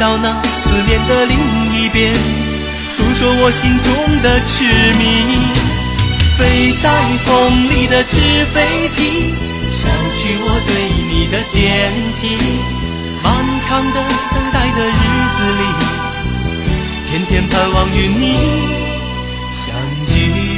[0.00, 1.38] 到那思念的另
[1.74, 2.14] 一边，
[2.88, 4.64] 诉说我心中的痴
[4.98, 5.04] 迷。
[6.38, 6.90] 飞在
[7.26, 9.34] 风里的纸飞机，
[9.76, 10.72] 捎去我对
[11.06, 12.38] 你的惦记。
[13.22, 13.30] 漫
[13.62, 14.02] 长的
[14.32, 14.92] 等待的日
[15.36, 15.62] 子里，
[17.10, 18.24] 天天盼望与你
[19.50, 19.76] 相
[20.06, 20.49] 聚。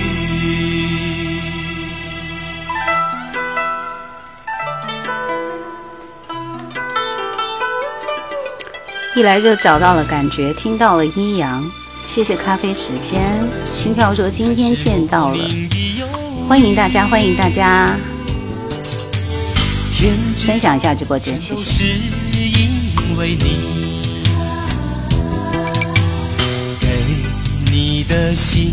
[9.14, 11.70] 一来就找到了感觉，听到了阴阳，
[12.06, 13.22] 谢谢咖啡时间。
[13.70, 15.44] 心跳说今天见到了，
[16.48, 17.94] 欢迎大家，欢迎大家，
[20.46, 21.84] 分享一下直播间，谢谢。
[26.80, 26.88] 给
[27.70, 28.72] 你的信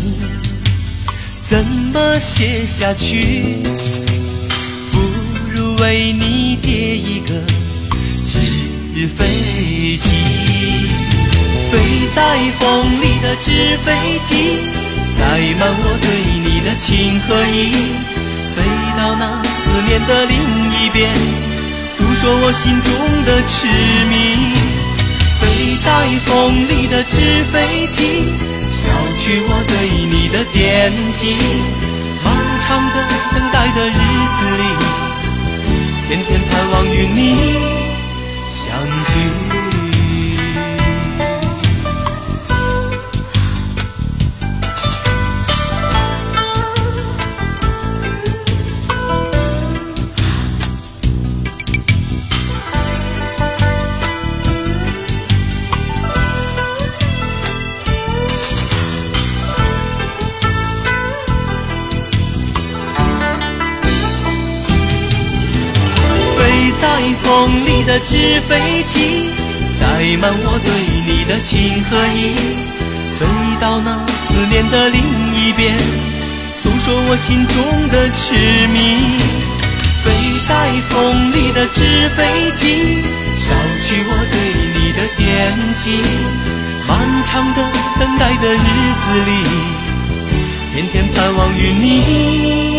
[1.50, 1.62] 怎
[1.92, 3.62] 么写下去？
[4.90, 4.98] 不
[5.54, 7.34] 如为你叠一个
[8.24, 8.38] 纸
[9.00, 9.24] 纸飞
[9.96, 10.10] 机。
[11.72, 13.88] 飞在风里的纸飞
[14.26, 14.58] 机，
[15.18, 15.24] 载
[15.58, 16.04] 满我对
[16.44, 17.72] 你的情和意，
[18.54, 18.60] 飞
[18.98, 20.36] 到那思念的另
[20.68, 21.08] 一边，
[21.86, 22.92] 诉说我心中
[23.24, 23.66] 的痴
[24.10, 24.52] 迷。
[25.40, 25.48] 飞
[25.82, 25.88] 在
[26.26, 27.16] 风里的纸
[27.50, 28.28] 飞机，
[28.70, 31.38] 捎去我对你的惦记。
[32.22, 32.96] 漫长的
[33.32, 33.96] 等待的日
[34.36, 34.62] 子里，
[36.06, 37.79] 天天盼望与你
[67.90, 69.26] 的纸飞机，
[69.80, 70.70] 载满我对
[71.08, 72.36] 你的情和意，
[73.18, 73.26] 飞
[73.60, 75.02] 到那思念的另
[75.34, 75.76] 一边，
[76.54, 78.32] 诉说我心中的痴
[78.68, 79.18] 迷。
[80.04, 80.12] 飞
[80.46, 82.22] 在风里的纸飞
[82.58, 83.02] 机，
[83.34, 84.38] 捎去我对
[84.76, 85.26] 你的惦
[85.76, 85.98] 记。
[86.86, 87.68] 漫长的
[87.98, 89.42] 等待的日子里，
[90.72, 92.69] 天天盼望与你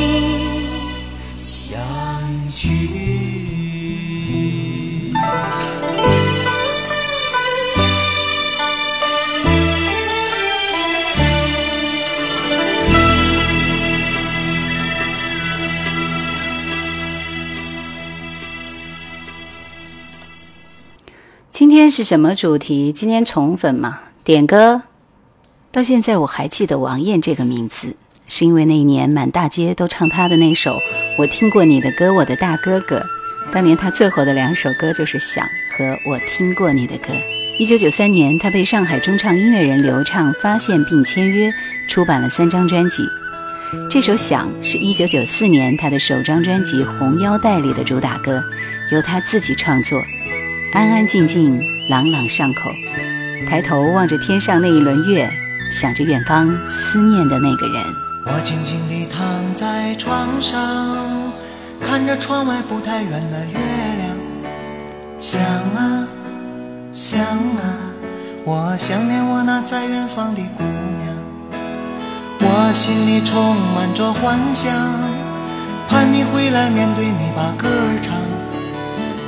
[21.92, 22.94] 是什么主题？
[22.94, 24.84] 今天宠粉嘛，点歌。
[25.74, 27.98] 到现在我还记得王艳这个名字，
[28.30, 30.76] 是因为那一年满大街都唱她的那首
[31.18, 33.00] 《我听过你的歌，我的大哥哥》。
[33.54, 35.46] 当年她最火的两首歌就是《想》
[35.78, 37.14] 和《我听过你的歌》。
[37.60, 41.52] 一九九三年，她被上海中唱音乐人刘畅发现并签约，
[41.90, 43.04] 出版了三张专辑。
[43.90, 48.42] 这首《想》是一九九四年她的首张专辑《红腰带》里的主打歌，
[48.94, 50.02] 由她自己创作。
[50.74, 52.72] 安安静静，朗朗上口。
[53.50, 55.30] 抬头望着天上那一轮月，
[55.70, 57.84] 想着远方思念的那个人。
[58.28, 60.58] 我静静地躺在床上，
[61.84, 63.60] 看着窗外不太远的月
[63.98, 64.18] 亮。
[65.20, 66.08] 想啊
[66.94, 67.76] 想啊，
[68.46, 71.60] 我想念我那在远方的姑娘。
[72.40, 74.74] 我心里充满着幻想，
[75.90, 78.16] 盼你回来面对你把歌儿唱。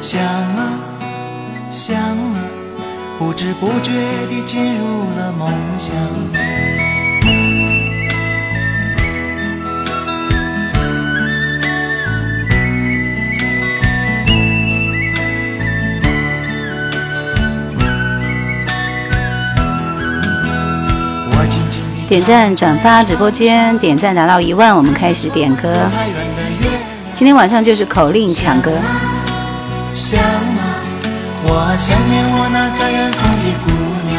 [0.01, 0.92] 想啊。
[1.73, 2.35] 想啊，
[3.17, 3.91] 不知不觉
[4.29, 5.91] 地进入了梦乡。
[22.07, 25.73] 点赞转发直播间，点赞达到一万，我们开始点歌。
[27.15, 28.71] 今天晚上就是口令抢歌。
[31.77, 33.71] 想念我那在远方的姑
[34.07, 34.13] 娘，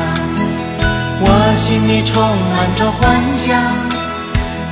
[1.20, 2.20] 我心里充
[2.52, 3.56] 满着幻想，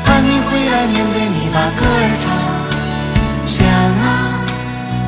[0.05, 2.25] 盼你回来面对你把歌儿唱。
[3.47, 4.05] 想啊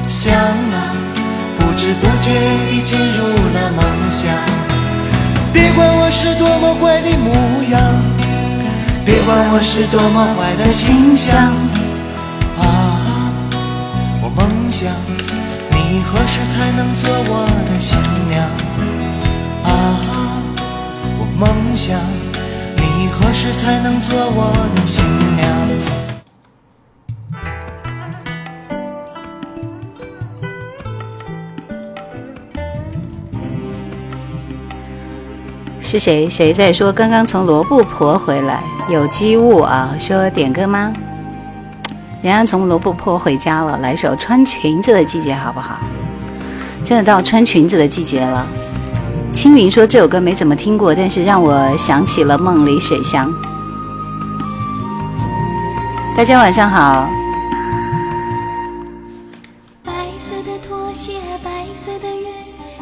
[0.07, 0.77] 想啊，
[1.59, 2.31] 不知不觉
[2.71, 4.31] 已进入了梦乡。
[5.53, 7.35] 别管我是多么怪的模
[7.71, 7.81] 样，
[9.05, 11.53] 别管我是多么坏的形象，
[16.15, 17.99] 何时才能做我的新
[18.31, 18.47] 娘？
[19.65, 19.99] 啊，
[21.19, 21.99] 我梦想
[22.77, 25.45] 你何时才能做我的新娘？
[35.81, 36.31] 是谁？
[36.31, 38.63] 谁在说刚刚从罗布泊回来？
[38.89, 40.93] 有机物啊，说点歌吗？
[42.23, 45.79] 人家从罗布泊回家了，来首穿裙子的季节好不好？
[46.85, 48.47] 真的到穿裙子的季节了。
[49.33, 53.33] 青云说这首歌没怎么听过，但是让我想起了梦里水乡。
[56.17, 57.09] 大家晚上好。
[59.83, 62.29] 白色的拖鞋，白色的月，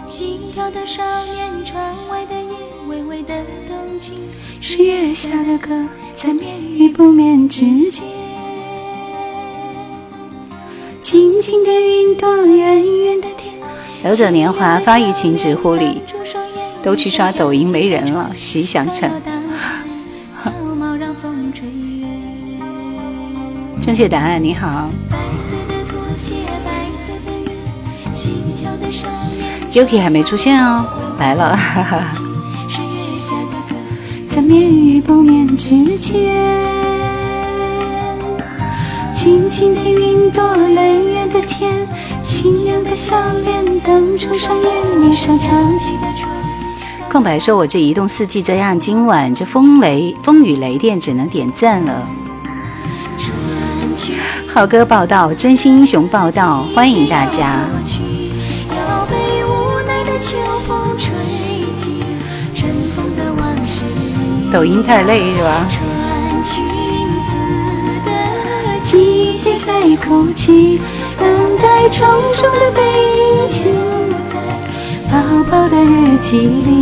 [0.07, 1.03] 心跳的少
[1.33, 2.57] 年，窗外的夜，
[2.89, 3.35] 微微的
[3.67, 4.19] 动情，
[4.61, 5.71] 是月下的歌，
[6.15, 8.05] 在眠与不眠之间。
[11.01, 12.92] 静静的云朵，远。
[14.03, 16.03] 流走年华，发育情止乎礼。
[16.83, 19.09] 都去刷抖音没人了，徐祥成。
[23.81, 24.91] 正确答案，你好。
[29.73, 30.85] Yuki 还没出现哦，
[31.21, 31.57] 来了，
[34.29, 36.35] 在眠与不眠之间，
[39.13, 41.87] 静静的云朵，冷远的天，
[42.33, 43.15] 清凉的笑
[43.45, 43.85] 脸，的
[44.41, 44.59] 窗。
[47.11, 52.09] 空白说：“我这移动四 G，再加上今晚这风雷风雨雷电，只能点赞了。”
[54.49, 57.67] 好歌报道，真心英雄报道，欢迎大家。
[64.51, 65.69] 抖音太累是吧？
[68.83, 70.81] 季节在哭泣，
[71.23, 72.05] 等待重
[72.35, 73.63] 重的背影，就
[74.29, 74.35] 在
[75.09, 75.15] 宝
[75.49, 76.73] 宝的日记里。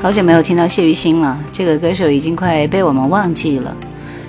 [0.00, 3.74] 好久没有听到谢雨欣了，这个歌手已经快被我们忘记了。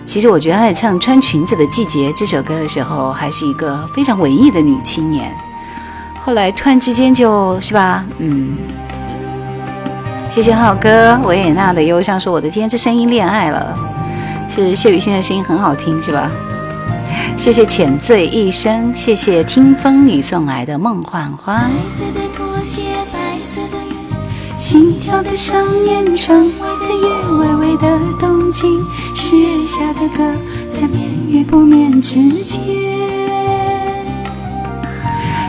[0.03, 5.31] 其实我觉得她在唱《穿裙子的季节》这首歌的时候，还是一个非常文艺的女青年。
[6.19, 8.57] 后来突然之间就是吧，嗯，
[10.31, 13.77] 谢谢浩哥维也纳的忧伤说：“我的天，这声音恋爱了。”
[14.49, 16.29] 是谢雨欣的声音很好听是吧？
[17.37, 21.69] 谢谢浅醉一生，谢谢听风雨送来的梦幻花。
[24.57, 25.55] 心跳的少
[25.85, 27.09] 年，窗外的夜，
[27.39, 28.83] 微微的动静，
[29.15, 30.23] 是月下的歌，
[30.73, 32.59] 在眠与不眠之间。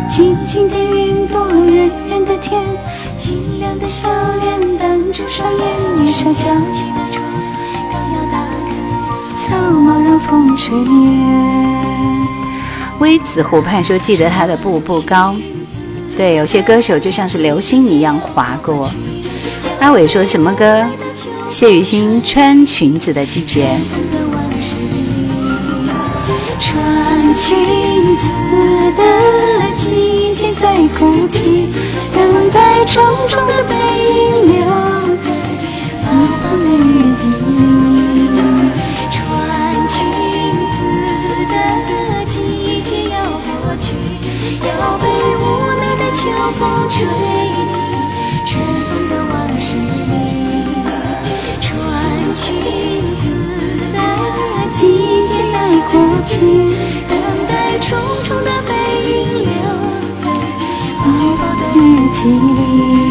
[0.09, 2.63] 静静的云朵，远远的天，
[3.17, 4.09] 清凉的笑
[4.41, 6.43] 脸，挡住双眼，一扇娇
[6.73, 7.25] 气的窗，
[9.51, 10.87] 开，草帽让风吹远。
[13.01, 15.35] 微子湖畔说：“记得他的步步高。”
[16.17, 18.89] 对，有些歌手就像是流星一样划过。
[19.81, 20.85] 阿伟说什么歌？
[21.49, 23.77] 谢雨欣穿裙子的季节。
[26.61, 27.57] 穿裙
[28.17, 28.29] 子
[28.97, 29.03] 的
[29.75, 31.67] 季节在哭泣，
[32.13, 33.75] 等待重重的背
[34.05, 34.61] 影留
[35.17, 35.33] 在
[36.03, 36.09] 宝
[36.43, 37.23] 宝的日记
[46.91, 47.07] 吹
[47.69, 47.75] 进
[48.45, 49.81] 尘封的往事里。
[51.61, 51.69] 穿
[52.35, 52.45] 裙
[53.17, 53.23] 子
[53.93, 53.97] 的
[54.69, 54.79] 季
[55.29, 55.57] 节带
[55.91, 55.95] 过
[56.25, 56.35] 去，
[57.09, 57.13] 等
[57.49, 57.89] 待重
[58.25, 58.71] 重的背
[59.09, 59.47] 影留
[60.21, 60.25] 在
[60.99, 61.05] 宝
[61.39, 61.79] 宝的日
[62.13, 63.10] 记里。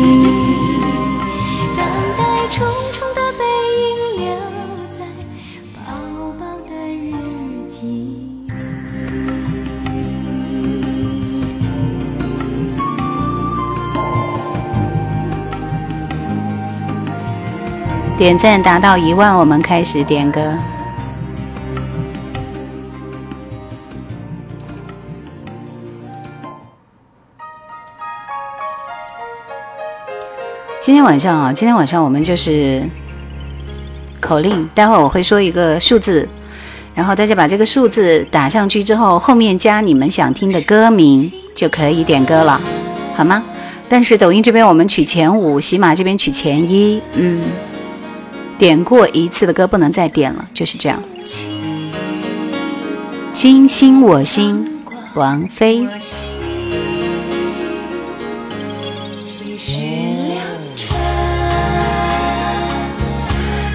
[18.20, 20.42] 点赞达到一万，我们开始点歌。
[30.82, 32.84] 今天晚上啊，今天晚上我们就是
[34.20, 36.28] 口令，待会儿我会说一个数字，
[36.94, 42.60] 然后大家把这个数字打上去之后，后面加你们想听的歌名就可以点歌了，
[43.16, 43.42] 好吗？
[43.88, 47.42] 但是抖音这边我们取前五，喜马这边取前一，嗯，
[48.60, 51.02] 点过一次的歌不能再点了，就是这样。
[53.32, 54.82] 君心我心，
[55.14, 55.88] 王菲。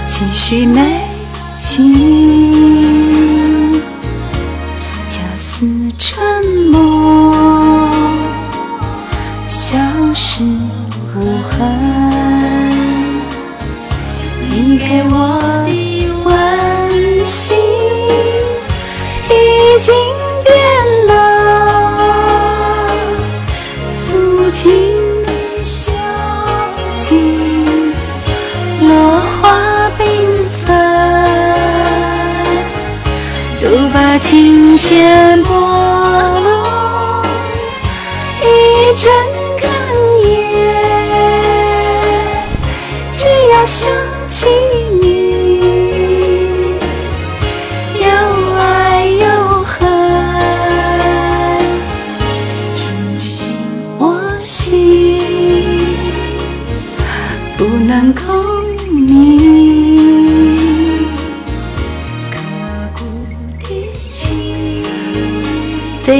[0.07, 1.01] 继续美
[1.65, 1.83] 景，
[5.09, 5.67] 假似
[5.99, 6.19] 沉
[6.71, 7.35] 默，
[9.49, 9.79] 消
[10.15, 10.45] 失
[11.17, 11.84] 无痕。
[19.81, 19.95] 经
[20.45, 21.13] 变了，
[23.91, 24.63] 素净
[25.25, 25.29] 的
[25.63, 25.93] 小
[26.95, 27.95] 径，
[28.81, 30.03] 落花缤
[30.65, 30.69] 纷，
[33.61, 33.63] 独
[33.93, 35.51] 把琴弦拨
[36.41, 37.23] 弄，
[38.41, 38.45] 一
[38.97, 39.13] 阵
[39.59, 39.71] 阵
[40.23, 40.33] 夜，
[43.11, 43.91] 只要想
[44.29, 44.74] 起。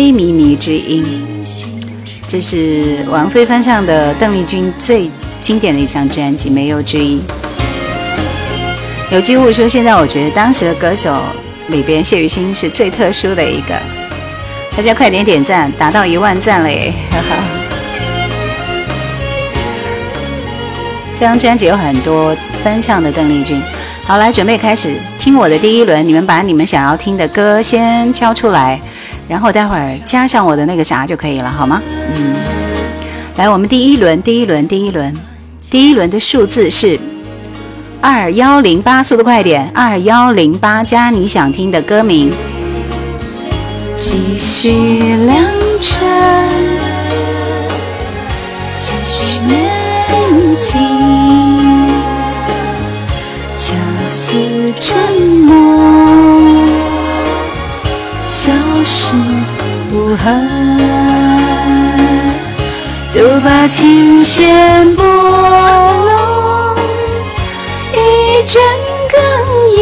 [0.05, 1.03] 非靡靡之音，
[2.29, 7.23] 这是王菲翻唱的邓丽君最经典的一张专辑，没有之一。
[9.11, 11.17] 有机会说，现在我觉得当时的歌手
[11.69, 13.75] 里边，谢雨欣是最特殊的一个。
[14.77, 16.93] 大家快点点赞，达到一万赞了耶！
[17.11, 17.37] 哈哈。
[21.15, 23.59] 这张专辑有很多翻唱的邓丽君。
[24.07, 28.79] 好，来准备开始听我的第一轮，你们把你们想要听的歌先敲出来。
[29.29, 31.83] 然后待会儿加上我的那个啥就可以了，好吗？
[32.15, 32.35] 嗯，
[33.37, 35.15] 来，我们第一轮，第一轮，第一轮，
[35.71, 36.99] 第一轮的数字是
[38.01, 42.33] 二幺零八，速度快点，二幺零八加你想听的歌名。
[43.97, 44.71] 继续
[45.27, 45.43] 良
[45.81, 46.07] 辰，
[48.79, 50.79] 继续年纪，
[53.57, 53.75] 相
[54.11, 54.35] 思
[54.79, 54.95] 沉
[55.47, 56.54] 默。
[58.27, 58.51] 消
[58.85, 59.15] 失
[59.93, 60.79] 无痕，
[63.13, 66.75] 都把琴弦拨弄
[67.93, 68.63] 一阵
[69.09, 69.15] 哽
[69.77, 69.79] 咽。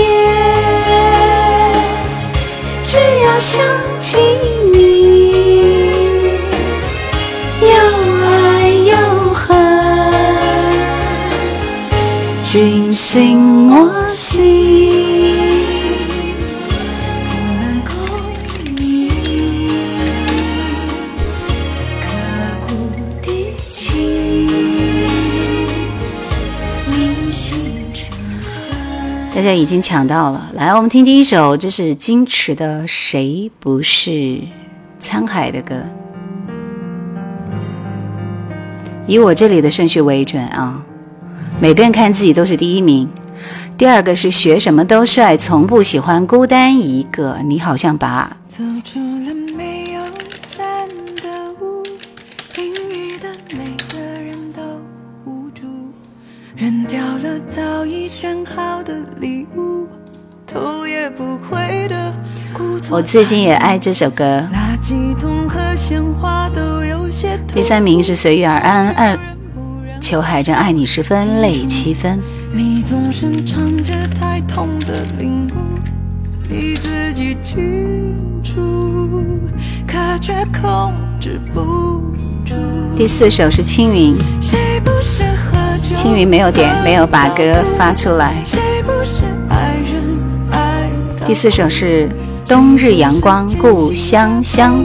[2.83, 3.65] 只要想
[3.99, 4.19] 起
[4.75, 5.93] 你，
[7.61, 7.69] 又
[8.27, 8.29] 爱
[8.69, 8.93] 又
[9.33, 9.57] 恨，
[12.43, 14.92] 君心我心。
[29.43, 34.39] 大家已经抢到了，来，我们听第一首，这是矜持的《谁不是
[35.03, 35.75] 沧海》的歌。
[39.05, 40.81] 以我这里的顺序为准啊，
[41.61, 43.09] 每个人看自己都是第一名。
[43.77, 47.39] 第二个是学什么都帅，从不喜欢孤单一个。
[47.45, 48.37] 你好像把
[58.13, 59.89] 选好的礼物，
[60.47, 62.13] 头也不回的
[62.91, 64.47] 我最近也爱这首歌。
[67.55, 69.19] 第三名是随遇而安，二
[69.99, 72.21] 裘海正爱你十分泪七分。
[72.53, 75.79] 你总是唱着太痛的领悟，
[76.51, 78.15] 你自己清
[78.45, 79.41] 楚，
[79.87, 81.61] 可却控制不
[82.45, 82.55] 住。
[82.95, 85.22] 第四首是青云，谁不是？
[85.95, 88.35] 青云没有点，没有把歌发出来。
[91.25, 92.09] 第四首是
[92.47, 94.83] 冬日阳光故乡乡，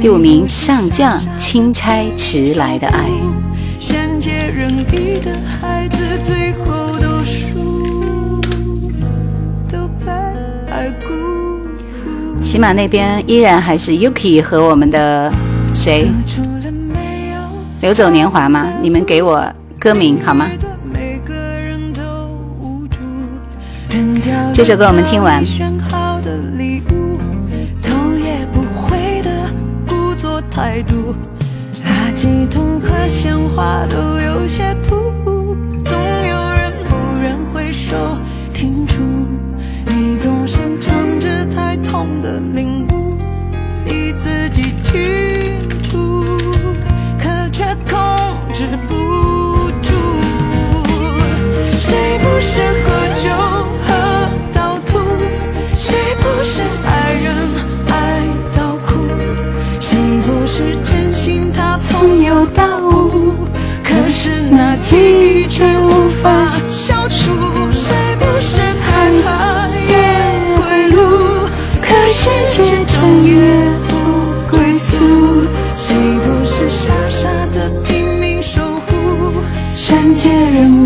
[0.00, 3.08] 第五名上将钦差迟来的爱。
[12.40, 15.30] 起码那边依然还是 Yuki 和我们的
[15.74, 17.36] 谁除了没有
[17.82, 18.66] 流走年华吗？
[18.80, 19.44] 你们给我
[19.78, 20.46] 歌名好吗？
[20.92, 22.00] 每个人都
[22.60, 22.98] 无助，
[23.90, 27.18] 扔掉这首歌我们听完选好的礼物，
[27.82, 29.30] 头也不回的
[29.86, 31.14] 故作态度，
[31.84, 35.12] 垃圾桶和鲜花都有些突
[51.88, 53.30] 谁不是喝酒
[53.86, 53.88] 喝
[54.52, 54.98] 到吐？
[55.74, 57.26] 谁不是爱人
[57.88, 57.92] 爱
[58.54, 59.08] 到哭？
[59.80, 63.32] 谁不是真心他从有到无？
[63.82, 67.32] 可是那记忆却无法消除。
[67.72, 69.96] 谁不是害怕夜
[70.58, 71.48] 归路？
[71.80, 73.32] 可是却整夜
[73.88, 73.94] 不
[74.50, 74.92] 归宿。
[75.72, 79.32] 谁不是傻傻的拼命守护？
[79.74, 80.84] 善解人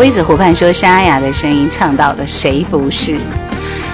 [0.00, 3.20] 微子湖畔说沙哑的声音唱到的，谁不是？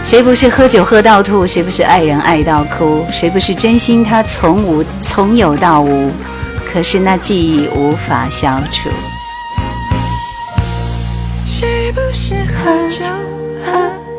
[0.04, 1.44] 谁不是喝酒喝到吐？
[1.44, 3.04] 谁不是爱人爱到哭？
[3.10, 6.12] 谁不是真心他从无从有到无？
[6.72, 8.88] 可是那记忆无法消除。
[11.44, 13.10] 谁不是喝酒
[13.64, 13.72] 喝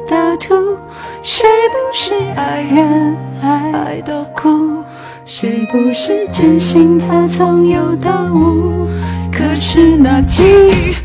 [0.10, 0.78] 到吐？
[1.24, 4.84] 谁不是爱人爱到哭？
[5.26, 8.90] 谁不是真心他从有到无？
[9.32, 10.96] 可是那记忆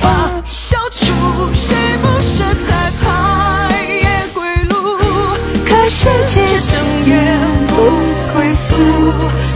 [0.00, 1.12] 法消除。
[1.54, 4.74] 谁不是害怕夜归路？
[5.64, 7.12] 可世界整夜
[7.68, 7.74] 不
[8.32, 8.76] 归宿。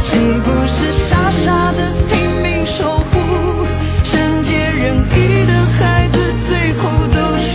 [0.02, 3.66] 谁不是傻傻的拼命守护？
[4.04, 7.50] 圣洁仁义的孩子最后都输，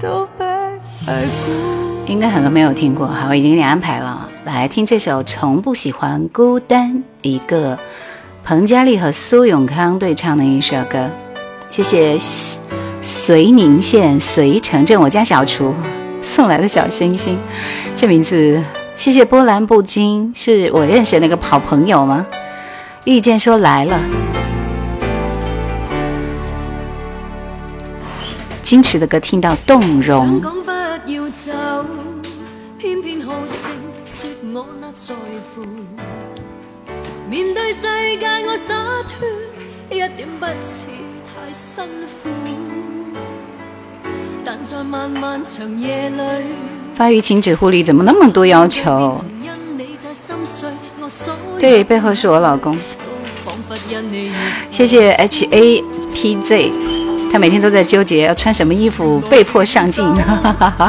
[0.00, 0.44] 都被
[1.06, 1.52] 爱辜。
[2.06, 4.28] 应该很多没有听过，好，我已经给你安排了。
[4.44, 7.78] 来听这首《从不喜欢孤单》，一个
[8.46, 11.10] 彭佳丽和苏永康对唱的一首歌。
[11.68, 15.74] 谢谢绥宁县绥城镇我家小厨
[16.22, 17.36] 送来的小星星，
[17.96, 18.62] 这名字。
[18.94, 22.24] 谢谢波澜不惊，是我认识那个好朋友吗？
[23.02, 24.00] 遇见说来了，
[28.62, 30.40] 矜持的歌听到动容。
[37.28, 37.80] 面對世
[38.18, 39.26] 界我灑脱，
[39.90, 40.86] 一點不似
[41.26, 41.84] 太辛
[42.22, 42.28] 苦。
[44.44, 46.44] 但在漫漫長夜裏，
[46.94, 49.20] 发育停止护理怎么那么多要求？
[51.58, 52.76] 对，背後是我老公。
[52.76, 55.82] 都彷彿因你而謝謝 H A
[56.14, 56.72] P Z，
[57.32, 60.14] 他每天都在糾結要穿什麼衣服，被迫上鏡。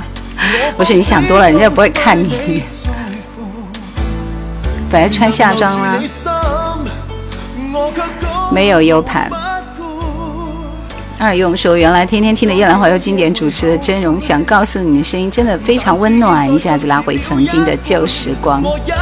[0.78, 2.62] 不是你想多了，人家不會看你。
[4.90, 6.00] 本來穿夏装啦，
[8.52, 9.30] 沒有 U 盤。
[11.20, 18.62] 二用说，原来天天听的夜蘭懷舊經典主持的真容，想告诉你的声音真的非常温暖，一下子拉回曾经的旧时光。
[18.64, 18.94] 我一句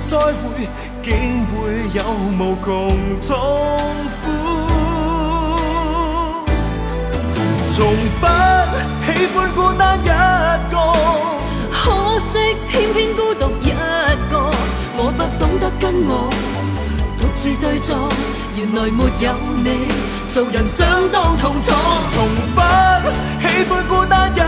[0.00, 0.32] 再會，
[1.02, 1.54] 竟會
[1.92, 2.02] 有
[2.38, 2.90] 無窮
[3.26, 3.38] 痛
[4.24, 4.26] 苦。
[7.64, 7.86] 從
[8.20, 8.26] 不
[9.06, 10.08] 喜歡孤單一
[10.72, 10.74] 個，
[11.70, 13.70] 可惜偏偏孤獨一
[14.30, 14.51] 個，我不懂
[15.62, 16.28] 得跟我
[17.20, 17.96] 獨自對坐，
[18.56, 19.86] 原來沒有你，
[20.28, 21.70] 做人相當痛楚。
[22.12, 22.60] 從不
[23.46, 24.42] 喜歡孤單一個。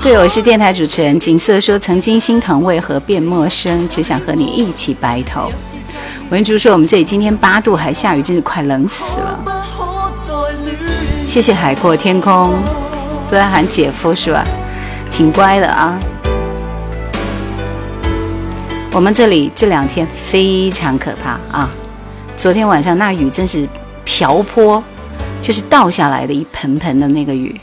[0.00, 3.88] 對，我是電台主持人景色說，曾經心疼，為何變陌生？
[3.88, 5.50] 只想和你一起白頭。
[6.30, 9.40] 文竹說，我們這裡今天八度還下雨，真是快冷死了。
[9.44, 9.56] 不可
[10.14, 10.32] 再
[11.34, 12.52] 戀謝謝海闊天空，
[13.26, 14.44] 都在喊姐夫是吧？
[15.10, 15.98] 挺乖的啊。
[18.90, 21.70] 我们这里这两天非常可怕啊！
[22.36, 23.68] 昨天晚上那雨真是
[24.04, 24.82] 瓢泼，
[25.42, 27.60] 就是倒下来的一盆盆的那个雨，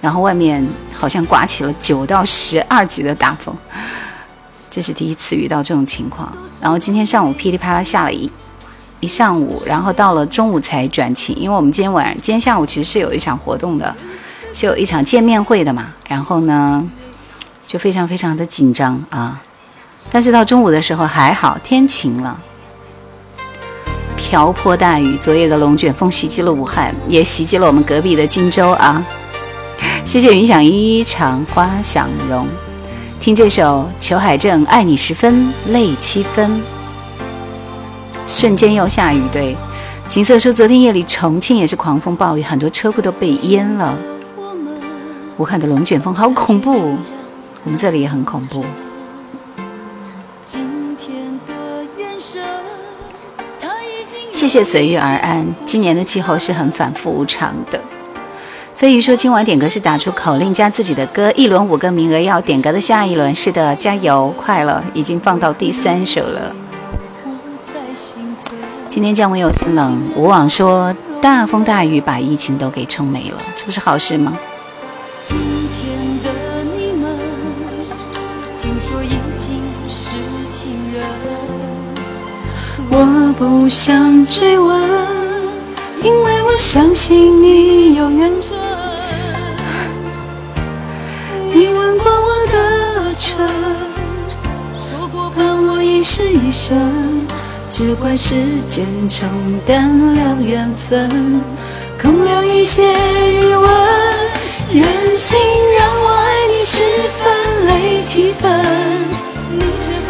[0.00, 3.56] 然后外面好像刮起了九到十二级的大风，
[4.68, 6.30] 这是第一次遇到这种情况。
[6.60, 8.30] 然后今天上午噼里啪啦下了一
[9.00, 13.94] 一上午，然后到了中午才转晴，因为我们今天晚上今天下午其实是有一场活动的，
[14.52, 15.94] 是有一场见面会的嘛。
[16.08, 16.84] 然后呢，
[17.66, 19.40] 就非常非常的紧张啊。
[20.10, 22.38] 但是到中午的时候还好，天晴了。
[24.16, 29.04] 瓢泼大雨，昨夜的龙卷风袭击了武汉，也袭击了我们隔壁的荆州啊。
[30.04, 32.46] 谢谢云想衣裳花想容，
[33.20, 36.50] 听这首裘海正《爱你十分泪七分》。
[38.26, 39.54] 瞬间又下雨，对。
[40.08, 43.94] 景色说，昨天夜里重庆也是狂风暴雨，很多车库都被淹了。
[45.36, 46.96] 武汉的龙卷风好恐怖，
[47.64, 48.64] 我们这里也很恐怖。
[54.46, 55.44] 谢谢随遇而安。
[55.64, 57.80] 今年的气候是很反复无常的。
[58.76, 63.34] 飞鱼说，今晚点歌是打出口令加自己的歌，一轮五个名额，要点歌的下一轮。
[63.34, 66.54] 是的，加油，快了，已经放到第三首了。
[68.88, 74.38] 今天降温有点冷，吳網說大风大雨把疫情都给冲没了，这不是好事吗？
[75.20, 75.36] 今
[75.74, 75.95] 天
[82.90, 84.80] 我不想追问，
[86.02, 88.58] 因为我相信你有緣分。
[91.52, 93.46] 你吻过我的唇，
[94.74, 97.26] 说过伴我一世一生，
[97.70, 98.34] 只怪时
[98.66, 99.28] 间冲
[99.66, 101.40] 淡了缘分，
[102.00, 103.70] 空留一些余温。
[104.72, 104.84] 任
[105.18, 105.38] 性
[105.78, 106.82] 让我爱你十
[107.16, 107.24] 分
[107.68, 108.60] 淚七分，
[109.52, 110.05] 你却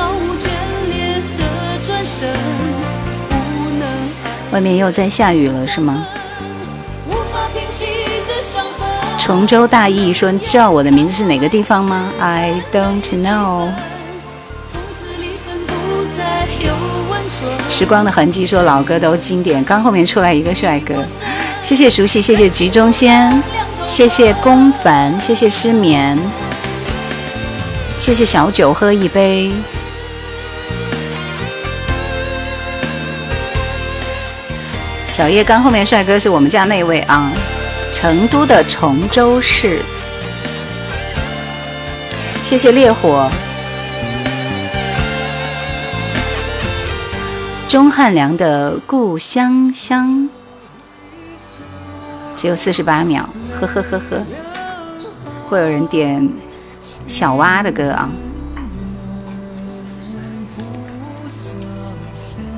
[4.53, 6.07] 外面又在下雨了，是吗？
[9.19, 13.69] 崇州大义说：“你知道我的名字是哪个地方吗？”I don't know。
[17.69, 20.95] 时光的痕迹说：“老歌都经典。”刚后面出来一个帅哥，
[21.61, 23.43] 谢谢熟悉，谢谢局中仙，
[23.85, 26.17] 谢谢龚凡，谢谢失眠，
[27.99, 29.51] 谢谢小酒喝一杯。
[35.17, 37.33] 小叶刚后面帅哥是我们家那位啊，
[37.91, 39.81] 成都的崇州市。
[42.43, 43.31] 谢谢烈火。
[47.67, 50.29] 钟汉良的故乡乡，
[52.37, 53.27] 只有四十八秒，
[53.59, 54.23] 呵呵呵呵。
[55.49, 56.29] 会有人点
[57.09, 58.11] 小蛙的歌啊。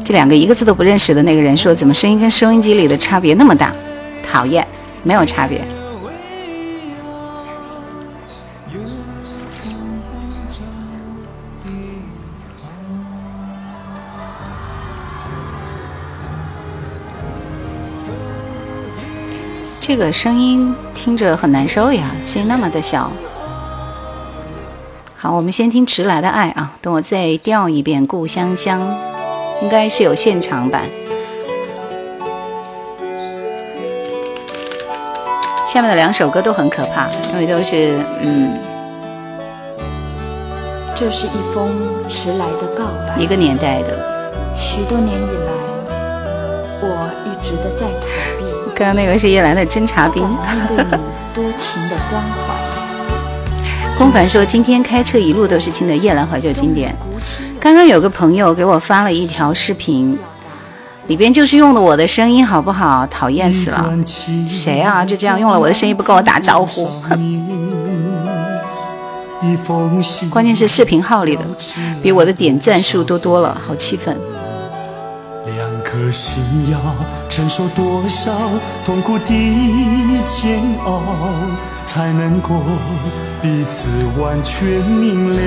[0.08, 3.70] 这两个一个字都不认识的那个人说：“怎么声音跟收音机里的差别那么大？”
[4.26, 4.66] 讨厌，
[5.02, 5.60] 没有差别。
[19.78, 23.12] 这个声音听着很难受呀，声音那么的小。
[25.14, 28.80] 好，我们先听迟来的爱啊，等我再调一遍《故乡香》。
[29.60, 30.82] 应该是有现场版。
[35.66, 38.58] 下面的两首歌都很可怕，因为都是嗯。
[40.94, 41.70] 这是一封
[42.08, 43.22] 迟来的告白。
[43.22, 43.96] 一个年代的。
[44.58, 45.52] 许多年以来，
[46.82, 48.06] 我一直的在逃
[48.38, 48.44] 避。
[48.74, 50.24] 刚刚那位是叶兰的侦察兵。
[50.68, 50.90] 对你
[51.34, 52.87] 多情的关怀。
[53.98, 56.96] 龚凡说：“今天开车一路都是听的夜兰怀旧经典。”
[57.60, 60.16] 刚刚有个朋友给我发了一条视频，
[61.08, 63.04] 里边就是用的我的声音，好不好？
[63.08, 63.92] 讨厌死了！
[64.46, 65.04] 谁啊？
[65.04, 66.86] 就这样用了我的声音不跟我打招呼？
[67.02, 67.44] 哼！
[70.30, 71.44] 关键是视频号里的
[72.00, 74.16] 比我的点赞数多多了，好气愤。
[75.46, 76.78] 两颗心要
[77.28, 78.30] 承受多少
[78.84, 79.24] 痛苦的
[80.28, 81.02] 煎熬，
[81.88, 82.54] 才能够
[83.40, 83.88] 彼此
[84.20, 85.40] 完全明了？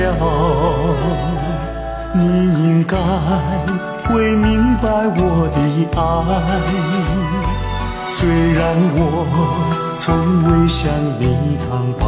[2.13, 2.19] 你
[2.65, 2.97] 应该
[4.07, 5.57] 会明白我的
[5.95, 6.01] 爱，
[8.07, 8.17] 虽
[8.53, 8.59] 然
[8.95, 8.99] 我
[9.99, 10.09] 从
[10.43, 11.23] 未向你
[11.59, 12.03] 坦白。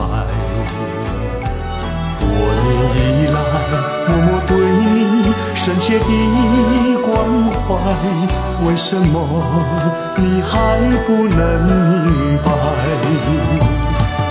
[2.19, 2.25] 多
[2.59, 2.65] 年
[3.21, 3.37] 以来，
[4.07, 6.05] 默默对你深切的
[7.05, 7.13] 关
[7.67, 7.69] 怀，
[8.65, 9.13] 为什么
[10.17, 10.51] 你还
[11.05, 11.39] 不能
[12.03, 12.49] 明白？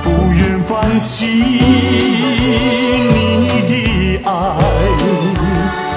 [0.02, 1.44] 不愿放弃你
[3.68, 3.72] 的
[4.24, 4.30] 爱。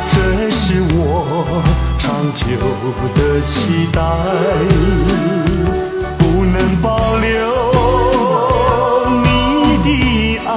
[0.08, 0.96] 这是我
[1.98, 2.46] 长久
[3.16, 4.00] 的期待，
[6.18, 7.26] 不能保留
[9.24, 9.28] 你
[9.84, 9.88] 的
[10.46, 10.48] 爱，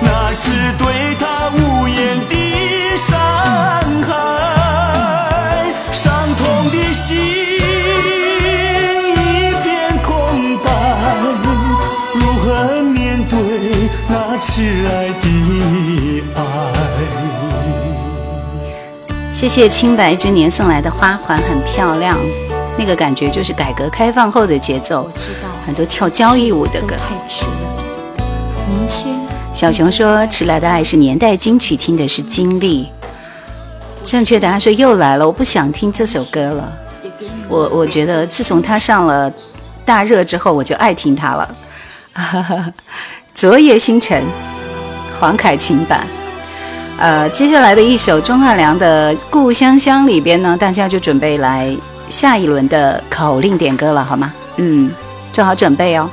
[0.00, 0.86] 那是对
[1.18, 2.34] 他无言的
[14.54, 16.42] 挚爱的爱？
[19.32, 22.18] 谢谢清白之年送来的花环，很漂亮。
[22.76, 25.10] 那个感觉就是改革开放后的节奏，
[25.64, 26.94] 很多跳交谊舞的歌。
[28.68, 29.18] 明天，
[29.54, 32.90] 小熊说迟来的爱是年代金曲，听的是经历。
[34.04, 36.70] 正确答案说又来了，我不想听这首歌了。
[37.48, 39.32] 我我觉得自从他上了
[39.82, 41.48] 大热之后，我就爱听他了。
[43.34, 44.22] 昨夜星辰，
[45.18, 46.06] 黄凯芹版。
[46.98, 51.76] 呃，接下来的一首钟汉良的《故乡乡》里边呢，大家就准备来
[52.08, 54.32] 下一轮的口令点歌了，好吗？
[54.58, 54.90] 嗯，
[55.32, 56.08] 做好准备哦，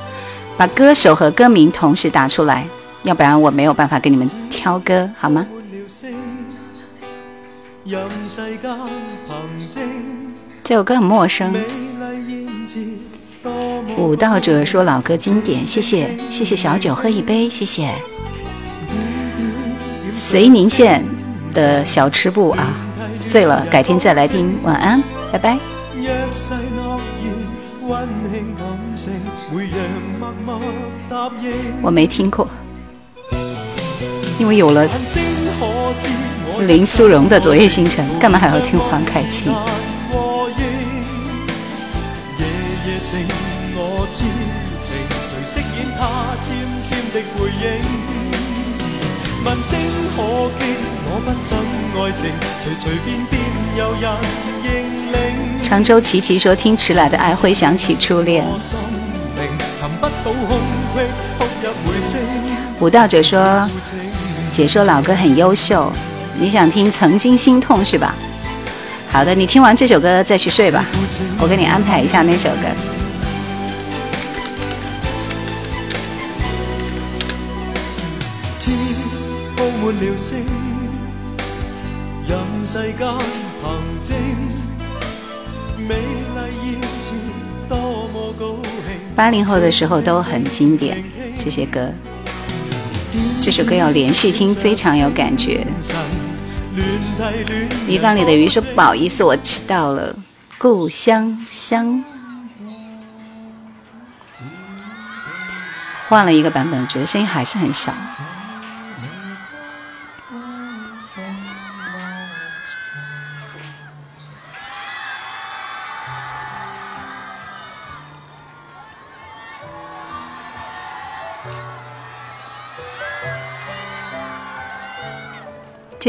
[0.58, 2.66] 把歌手和歌名同时打出来，
[3.04, 5.46] 要不然我没有办法给你们挑歌，好吗？
[10.64, 11.54] 这首歌很陌生。
[13.98, 17.90] 舞蹈者说老歌经典，谢谢谢谢小酒喝一杯，谢谢。
[20.12, 21.04] 绥宁县
[21.54, 22.76] 的小吃部啊，
[23.20, 24.58] 碎了，改天再来听。
[24.64, 25.58] 晚安，拜拜。
[31.82, 32.48] 我没听过，
[34.38, 34.88] 因为有了
[36.68, 39.54] 林苏荣的《昨夜星辰》，干嘛还要听黄凯芹？
[49.46, 49.80] 问声
[50.16, 50.18] 可
[50.60, 50.62] 敬，
[51.06, 51.48] 我不信
[51.96, 52.20] 爱情，
[52.60, 53.40] 随随便便
[53.78, 54.04] 有人
[54.64, 54.68] 认
[55.14, 55.64] 领。
[55.64, 58.46] 常州琪琪说：“听迟来的爱会想起初恋。”
[62.80, 63.70] 舞蹈者说
[64.52, 65.92] ：“姐说老歌很优秀，
[66.38, 68.16] 你想听《曾经心痛》是吧？”
[69.10, 70.84] 好的，你听完这首歌再去睡吧，
[71.40, 72.99] 我给你安排一下那首歌。
[89.16, 91.04] 八零后的时候都很经典，
[91.40, 91.92] 这些歌。
[93.42, 95.66] 这首歌要连续听，非常有感觉。
[97.88, 100.16] 鱼缸里的鱼说：“不好意思，我迟到了。”
[100.60, 102.04] 故乡香，
[106.08, 107.94] 换了一个版本，觉得声音还是很小。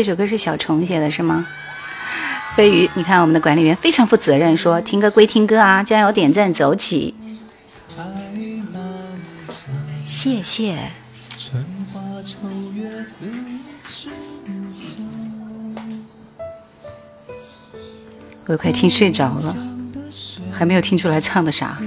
[0.01, 1.47] 这首歌是小虫写的，是吗？
[2.57, 7.15] 飞鱼，你看我们的管理员非常负责任，说听歌归听歌啊，加油点赞走起，
[10.07, 10.91] 谢谢。
[18.47, 19.55] 我都快听睡着了，
[20.51, 21.79] 还没有听出来唱的啥。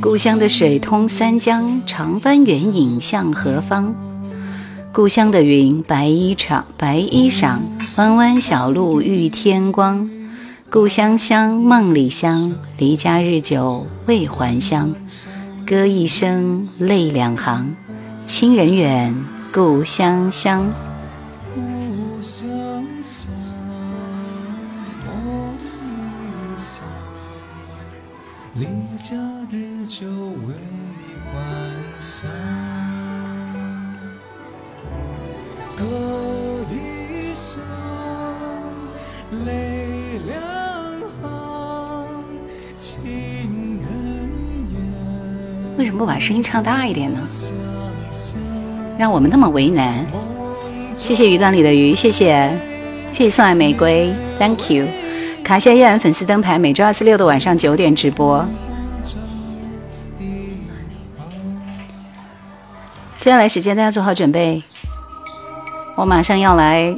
[0.00, 3.94] 故乡的水通三江，长帆远影向何方？
[4.92, 7.58] 故乡的云，白衣裳，白衣裳，
[7.96, 10.10] 弯弯小路遇天光。
[10.68, 14.94] 故乡乡，梦里乡，离家日久未还乡。
[15.66, 17.74] 歌一声，泪两行，
[18.26, 19.14] 亲人远，
[19.52, 20.70] 故乡乡。
[46.02, 47.20] 不把声音唱大一点呢？
[48.98, 50.04] 让我们那么为难。
[50.96, 52.50] 谢谢鱼缸里的鱼，谢谢，
[53.12, 54.88] 谢谢送来玫瑰，Thank you。
[55.44, 58.44] 卡夏依然粉丝灯牌，每周二、四、六的晚上九点直播。
[63.20, 64.60] 接下来时间，大家做好准备，
[65.94, 66.92] 我马上要来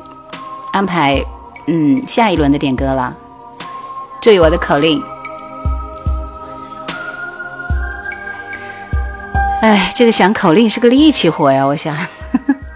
[0.73, 1.23] 安排，
[1.67, 3.15] 嗯，下一轮的点歌了。
[4.23, 5.03] 注意我的口令。
[9.65, 11.97] 哎，这个想口令是个力气活呀，我想。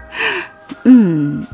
[0.85, 1.45] 嗯。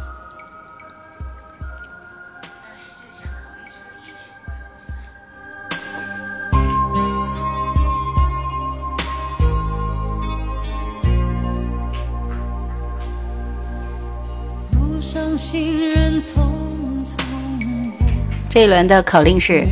[18.49, 19.67] 这一轮的口令是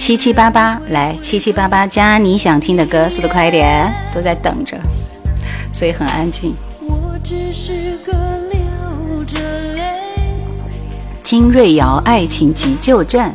[0.00, 4.74] 七七八八，来七七八八加你想听的歌，速度快一点，都在等着，
[5.70, 6.54] 所以很安静。
[11.22, 13.30] 金瑞瑶《爱情急救站》。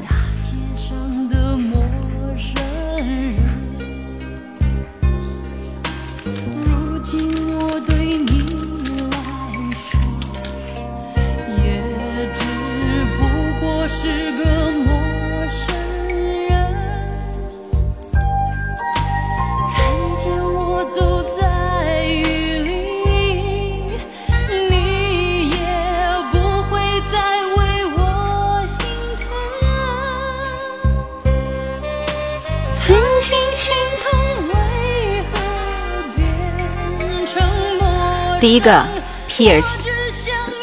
[38.45, 38.85] 第一个
[39.27, 39.77] ，Pierce，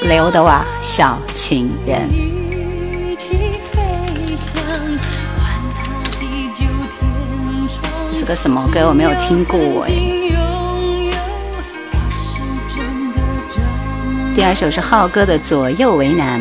[0.02, 2.08] 刘德华《小情人》，
[8.12, 8.86] 这是个什么歌？
[8.86, 9.90] 我没有听过哎。
[14.32, 16.40] 第二首是浩哥的《左右为难》。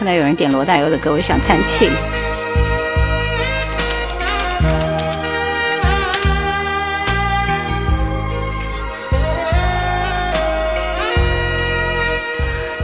[0.00, 1.90] 哎，看到有人点罗大佑的歌，我想叹气。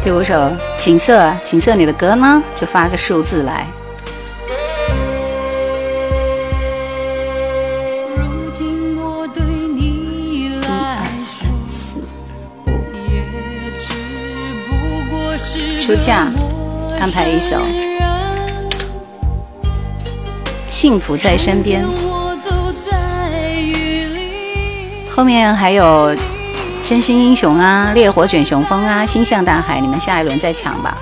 [0.05, 2.43] 第五首，景色，景色，你的歌呢？
[2.55, 3.67] 就发个数字来。
[8.15, 11.49] 如今我对你来说，
[13.09, 13.23] 也
[13.81, 13.95] 只
[14.69, 16.46] 不过是出嫁个
[16.99, 17.61] 安排一首
[20.69, 21.85] 幸福在身边，
[25.11, 26.15] 后面还有
[26.83, 30.97] 真心英雄啊，烈火卷雄风啊，心向大海，你们下一轮再抢吧。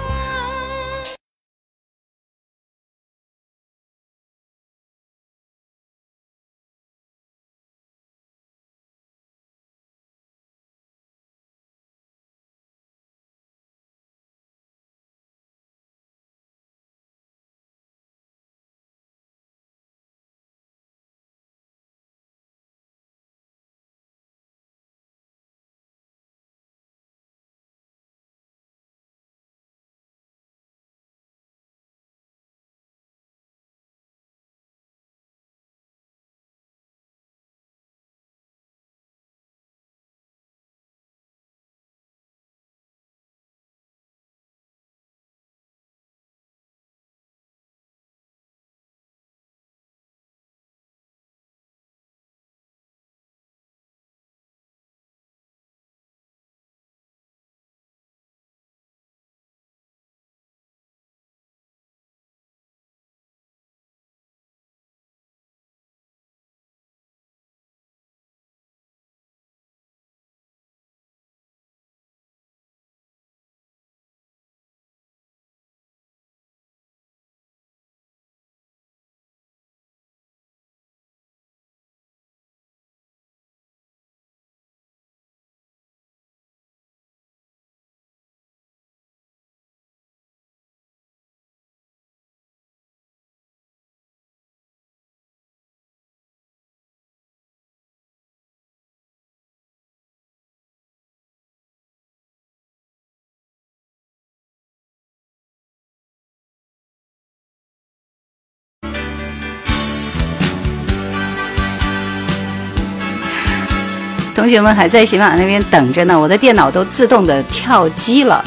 [114.35, 118.45] 同学们还在喜马那边等着呢，我的电脑都自动的跳机了，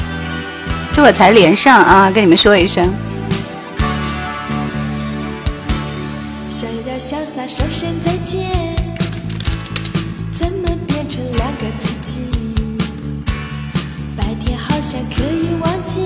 [0.92, 2.84] 这会才连上啊，跟你们说一声。
[6.50, 8.42] 想要潇洒说声再见，
[10.38, 12.20] 怎么变成两个自己？
[14.14, 16.02] 白天好像可以忘记。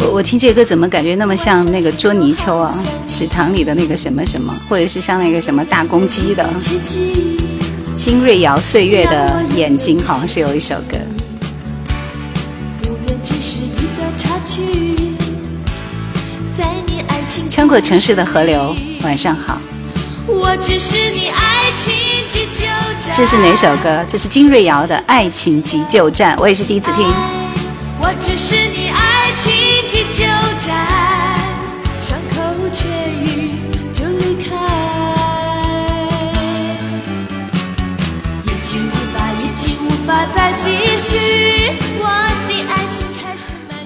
[0.00, 2.74] 我我听这歌怎么感觉那么像那个捉泥鳅啊，
[3.06, 6.48] 池塘里的那个什么什么，或者是像那个什么大公鸡的。
[6.58, 7.36] 奇迹，
[7.98, 10.96] 金瑞瑶《岁月的眼睛》好像是有一首歌。
[17.50, 19.58] 穿过城市的河流，晚上好。
[20.28, 21.92] 我只是你爱情。
[23.10, 24.04] 这是哪首歌？
[24.06, 27.04] 这是金瑞瑶的《爱情急救站》，我也是第一次听。
[28.00, 28.77] 我只是你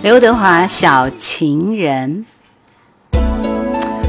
[0.02, 2.26] 刘德华《小情人》，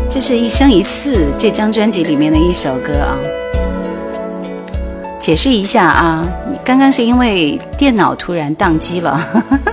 [0.09, 3.15] 这是一生一次这张专辑里面的一首歌啊。
[5.19, 6.27] 解释一下啊，
[6.65, 9.23] 刚刚是因为电脑突然宕机了，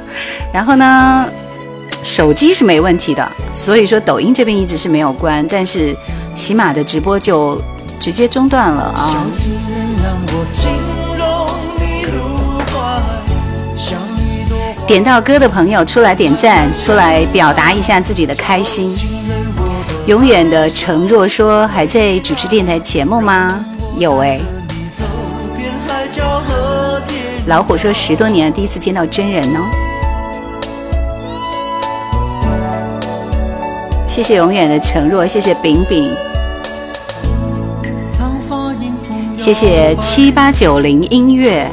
[0.52, 1.26] 然后呢，
[2.02, 5.96] 手机是没问题的，所以说抖音这边一直是没有关，但是
[6.36, 7.60] 喜马的直播就
[7.98, 9.08] 直接中断了啊。
[9.10, 10.44] 小情人让我
[14.90, 18.90] 点到歌的朋友出来点赞，出来表达一下自己的开心。
[20.06, 23.64] 永远的承诺说还在主持电台节目吗？
[23.96, 24.36] 有哎。
[27.46, 29.60] 老虎说十多年，第一次见到真人哦。
[34.08, 36.12] 谢谢永远的承诺，谢谢饼饼，
[39.38, 41.70] 谢谢七八九零音乐，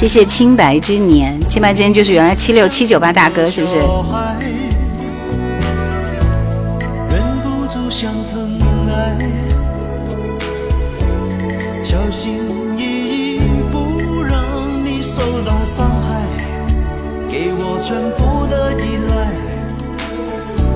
[0.00, 3.76] 谢谢清白之年，清白之年就是原来七六七九八大哥是不是？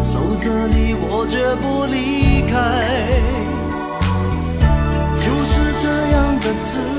[0.05, 2.59] 守着你我绝不离开，
[5.17, 6.94] 就是这样的自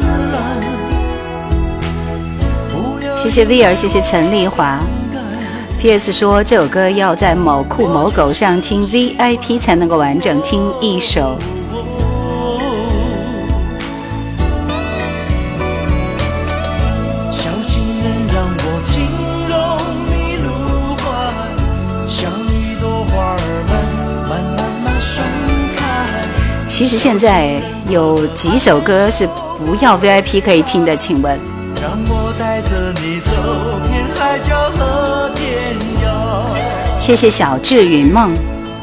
[3.27, 4.79] 谢谢 V 儿，谢谢陈丽华。
[5.79, 6.13] P.S.
[6.13, 11.35] 说这首歌要在某酷某狗上听 VIP 才能够完整听一首。
[26.67, 27.59] 其实现在
[27.89, 31.54] 有几首歌是不要 VIP 可以听的，请问？
[33.19, 33.31] 走
[33.89, 38.33] 遍海角和天涯谢谢小智云梦，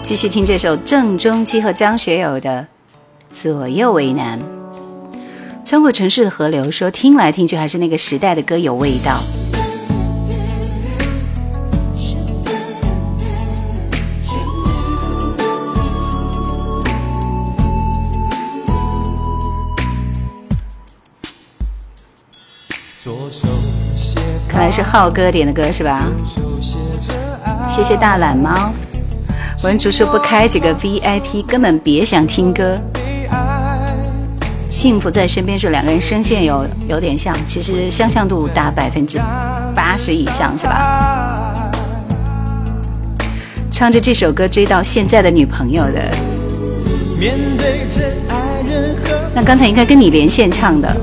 [0.03, 2.67] 继续听这首郑中基和张学友的
[3.43, 4.39] 《左右为难》。
[5.65, 9.19] 穿过城市的河流说，听来听去还是那个时代的歌有味道。
[24.73, 26.07] 是浩哥点的歌是吧？
[27.69, 28.73] 谢谢大懒猫。
[29.65, 32.81] 文竹说不开几个 VIP 根本别想听歌。
[34.71, 39.21] 幸福在身边说两个人声线有有点像，其实相像度达百分之
[39.77, 41.71] 八十以上是吧？
[43.71, 46.01] 唱着这首歌追到现在的女朋友的，
[49.35, 50.97] 那刚才应该跟你连线唱的。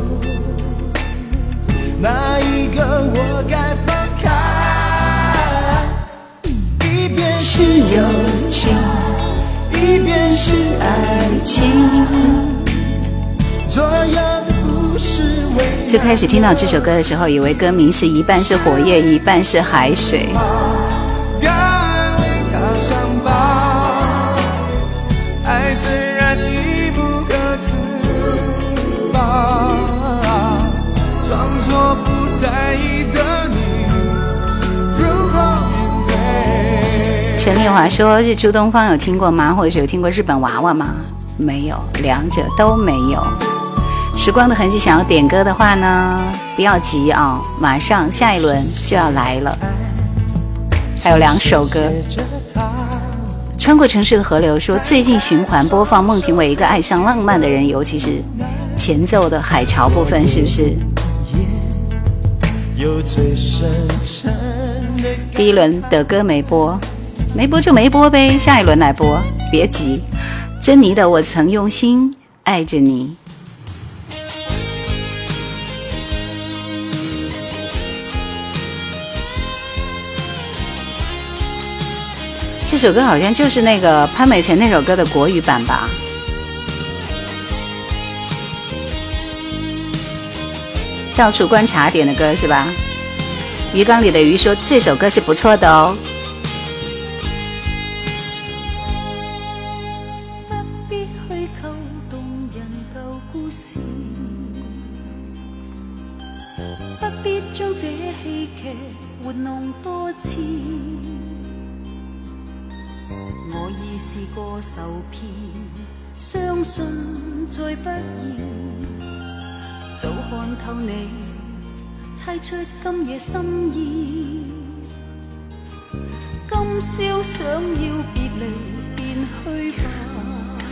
[7.41, 8.03] 是友
[8.49, 8.69] 情，
[9.71, 11.63] 一边是爱情，
[13.65, 14.19] 左右
[14.61, 15.21] 不是
[15.57, 20.27] 为最开始听到这首歌的时候，以为歌名是一半是火焰，一半是海水。
[37.51, 39.51] 陈丽华说：“日出东方有听过吗？
[39.51, 40.93] 或者是有听过日本娃娃吗？
[41.35, 43.25] 没有，两者都没有。
[44.15, 46.21] 时光的痕迹，想要点歌的话呢，
[46.55, 49.57] 不要急啊，马上下一轮就要来了，
[51.01, 51.81] 还有两首歌。
[53.57, 58.21] 穿过城市的河流说，最近循环播放孟庭苇一个爱上浪漫的人，尤其是
[58.75, 60.75] 前奏的海潮部分，是不是？
[62.77, 63.67] 有最深
[64.05, 64.31] 沉
[65.01, 66.79] 的第一轮的歌没播，
[67.35, 69.21] 没播就没播呗，下一轮来播，
[69.51, 70.01] 别急。
[70.59, 72.13] 珍妮的《我曾用心
[72.43, 73.05] 爱着你》。
[82.65, 85.87] 这首歌好像就是那个潘美辰那首歌的国语版吧？
[91.15, 92.67] 到处观察点的歌是吧？
[93.73, 95.95] 鱼缸里的鱼说这首歌是不错的哦。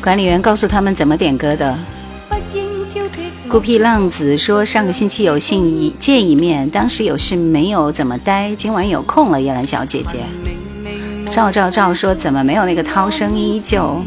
[0.07, 1.77] 管理员告诉他们怎么点歌的。
[3.49, 10.19] 孤僻浪子说上个星期有幸一见一面，当时有事没有怎么待，今晚有空了，夜兰小姐姐。
[11.29, 14.01] 赵赵赵说怎么没有那个涛声依旧，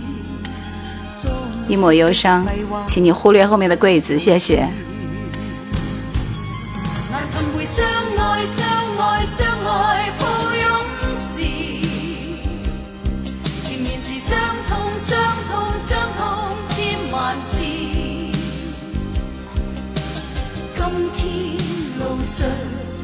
[1.69, 2.47] 一抹忧伤，
[2.87, 4.67] 请你忽略后面的柜子，谢谢。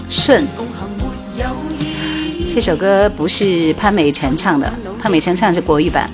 [0.09, 0.47] 顺，
[2.49, 6.11] 这，首歌不是潘美辰唱的，潘美辰唱的是国语版，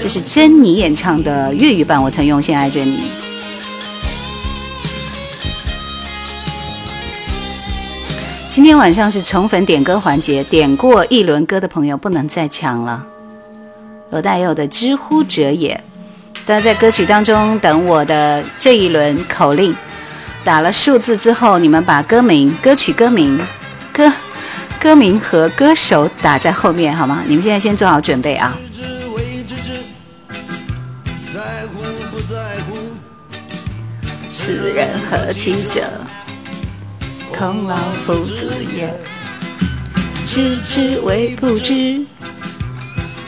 [0.00, 2.02] 这是珍妮演唱的粤语版。
[2.02, 3.10] 我曾用心爱着你。
[8.48, 13.04] 今天晚上是宠粉点歌环节，点过一轮歌的朋友不能再抢了。
[14.10, 15.74] 罗大佑的《知乎者也》。
[16.46, 19.74] 大家在歌曲当中等我的这一轮口令，
[20.44, 23.40] 打了数字之后，你们把歌名、歌曲歌名、
[23.92, 24.12] 歌
[24.78, 27.24] 歌名和歌手打在后面好吗？
[27.26, 28.54] 你们现在先做好准备啊！
[28.70, 29.70] 知之为知之，
[31.32, 32.36] 在乎不在
[32.68, 32.76] 乎，
[34.30, 35.90] 此人何其者，
[37.36, 37.76] 孔老
[38.06, 38.92] 夫子也。
[40.26, 42.04] 知之为不知，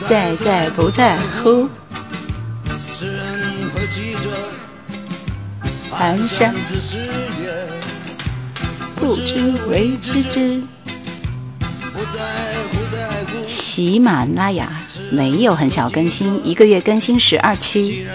[0.05, 1.69] 在在不在乎。
[2.93, 3.36] 世人
[5.91, 6.55] 寒山，
[8.95, 10.63] 不知为知之。
[13.47, 14.69] 喜马拉雅
[15.11, 18.07] 没有很少更新，一个月更新十二期。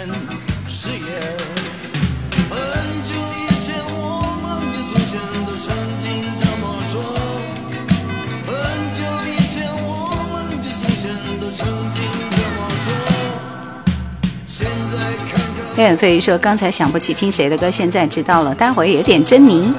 [15.82, 18.53] 黑眼飞说：“刚才想不起听谁的歌，现在知道了。
[18.53, 19.73] 待会儿也点珍妮。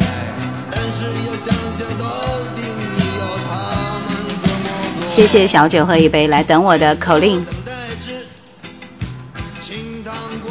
[5.07, 7.46] 谢谢小酒喝一杯，来等我的口令。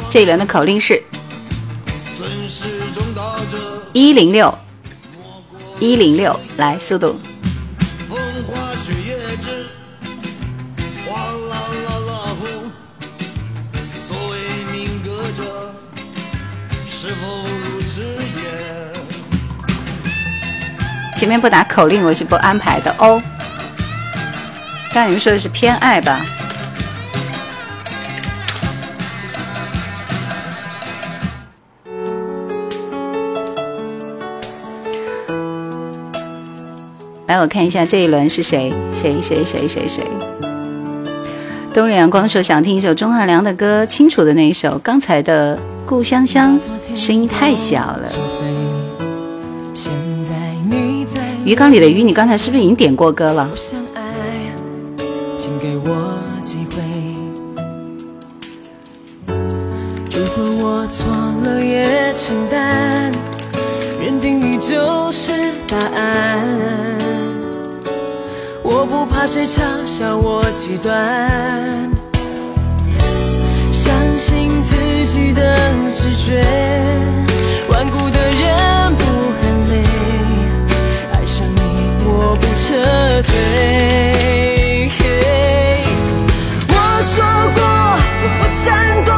[0.08, 1.02] 这一轮的口令是，
[3.92, 4.56] 一零六
[5.78, 7.20] 一零六，来速度。
[21.22, 23.22] 前面不打口令，我是不安排的哦。
[24.92, 26.26] 刚你们说的是偏爱吧？
[37.28, 38.74] 来，我看一下这一轮是谁？
[38.92, 40.02] 谁谁谁谁谁？
[41.72, 44.76] 冬日阳光说想听一首钟汉良的歌，清楚的那一首。
[44.82, 45.56] 刚才的
[45.86, 46.58] 《故乡乡》
[47.00, 48.12] 声音太小了。
[51.44, 53.50] 鱼缸里的鱼，你刚才是不是已经点过歌了？
[53.56, 54.02] 相爱，
[55.38, 56.80] 请给我机会。
[60.14, 61.08] 如果我错
[61.42, 63.10] 了也承担，
[64.00, 65.32] 认定你就是
[65.66, 66.38] 答案。
[68.62, 71.90] 我不怕谁嘲笑我极端，
[73.72, 75.56] 相信自己的
[75.92, 76.44] 直觉。
[77.68, 78.81] 顽固的人
[82.32, 82.72] 我不撤
[83.24, 84.88] 退。
[86.66, 87.22] 我说
[87.52, 87.60] 过
[88.22, 88.64] 我不闪
[89.04, 89.12] 躲，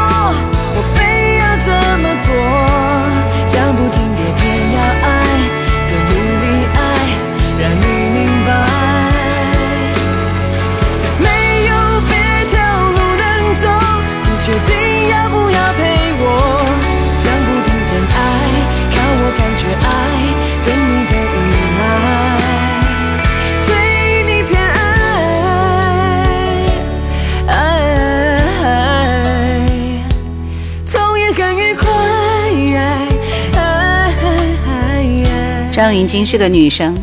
[35.74, 36.94] 张芸京是个女生，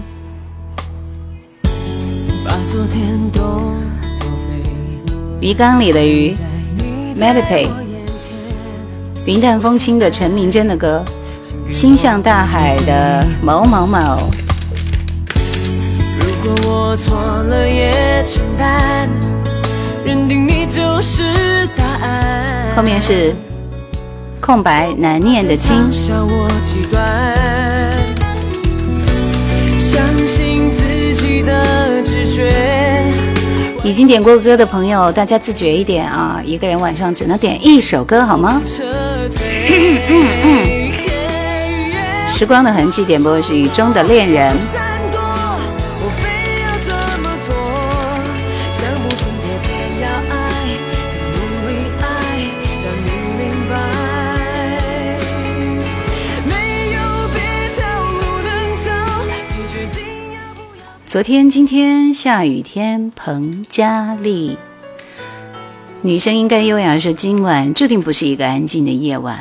[2.46, 3.42] 把昨天都
[4.18, 4.64] 作废。
[5.42, 6.34] 鱼缸里的鱼
[7.20, 8.34] Medipe 我眼前
[9.26, 11.04] 云淡风轻的陈明真的歌，
[11.70, 14.32] 心向大海的某某某。
[16.18, 19.10] 如果我错了也承担，
[20.06, 22.74] 认定你就是答案。
[22.74, 23.36] 后面是
[24.40, 27.31] 空白难念的经笑我极端。
[33.84, 36.42] 已经点过歌的朋友，大家自觉一点啊！
[36.46, 38.62] 一个人晚上只能点一首歌，好吗？
[42.28, 44.56] 时光的痕迹点播的是《雨中的恋人》。
[61.12, 64.58] 昨天、今天、下雨天，彭佳丽。
[66.04, 69.38] 女生应该优雅说：“今晚注定不是一个安静的夜晚。”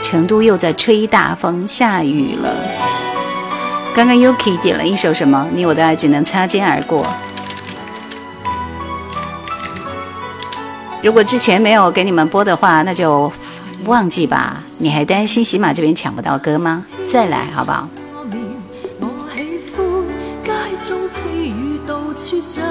[0.00, 2.54] 成都又在吹大风，下雨了。
[3.92, 5.48] 刚刚 Yuki 点了一首什么？
[5.52, 7.04] 你我的爱只能擦肩而过。
[11.02, 13.32] 如果之前没有给你们播的话，那就
[13.86, 14.62] 忘记吧。
[14.78, 16.84] 你还担心喜马这边抢不到歌吗？
[17.08, 17.88] 再来好不好？
[20.86, 22.62] 中披雨到處走。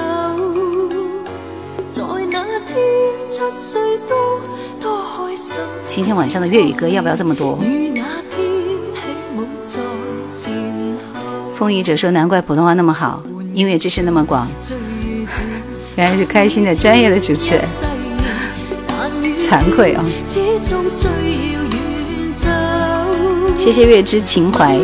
[3.28, 4.40] 七岁多
[4.80, 5.60] 多开心。
[5.86, 7.58] 今天晚上的粤语歌要不要这么多？
[11.54, 14.48] 风雨者说：“难怪普通话那么好，音乐知识那么广，
[15.96, 17.64] 原来是开心的专业的主持人，
[19.38, 20.04] 惭愧哦。
[23.58, 24.78] 谢谢月之情怀，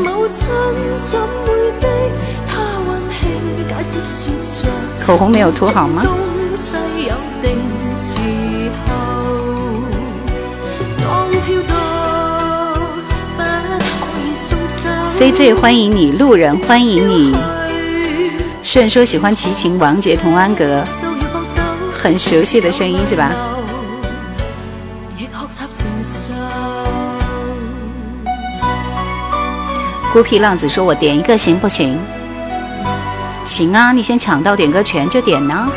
[5.04, 6.04] 口红没有涂好吗
[15.18, 17.36] ？CZ 欢迎你，路人欢迎你。
[18.62, 20.84] 顺说喜欢齐秦、王杰、童安格，
[21.92, 23.32] 很熟悉的声音是吧？
[30.12, 31.98] 孤僻浪子说：“我点一个行不行？”
[33.52, 35.68] 行啊，你先抢到点歌权就点呢、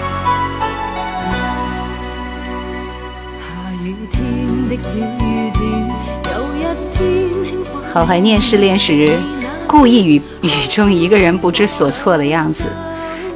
[7.94, 9.20] 好怀念失恋时
[9.68, 12.64] 故意与雨中一个人不知所措的样子。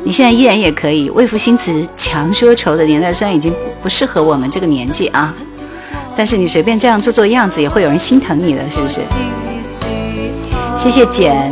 [0.05, 1.09] 你现在依然也可以。
[1.09, 5.33] 为赋新词强说愁的年代虽然已经不适合我们这个年纪啊，
[6.15, 9.01] 但是你随便这样做做样子，也会有人心疼你的，是不是？
[10.77, 11.51] 謝謝簡，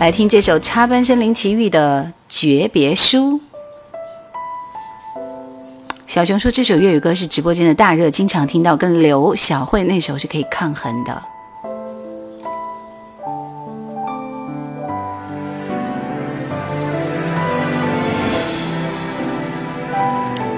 [0.00, 3.32] 来听这首插班生林奇遇的《诀别书》。
[6.06, 11.22] 小熊说这首粤语歌是直播间的大热，经常听到，跟刘小慧那首是可以抗衡的。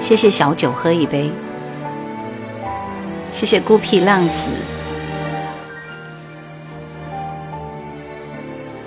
[0.03, 1.30] 谢谢小酒喝一杯，
[3.32, 4.70] 谢谢孤僻浪子。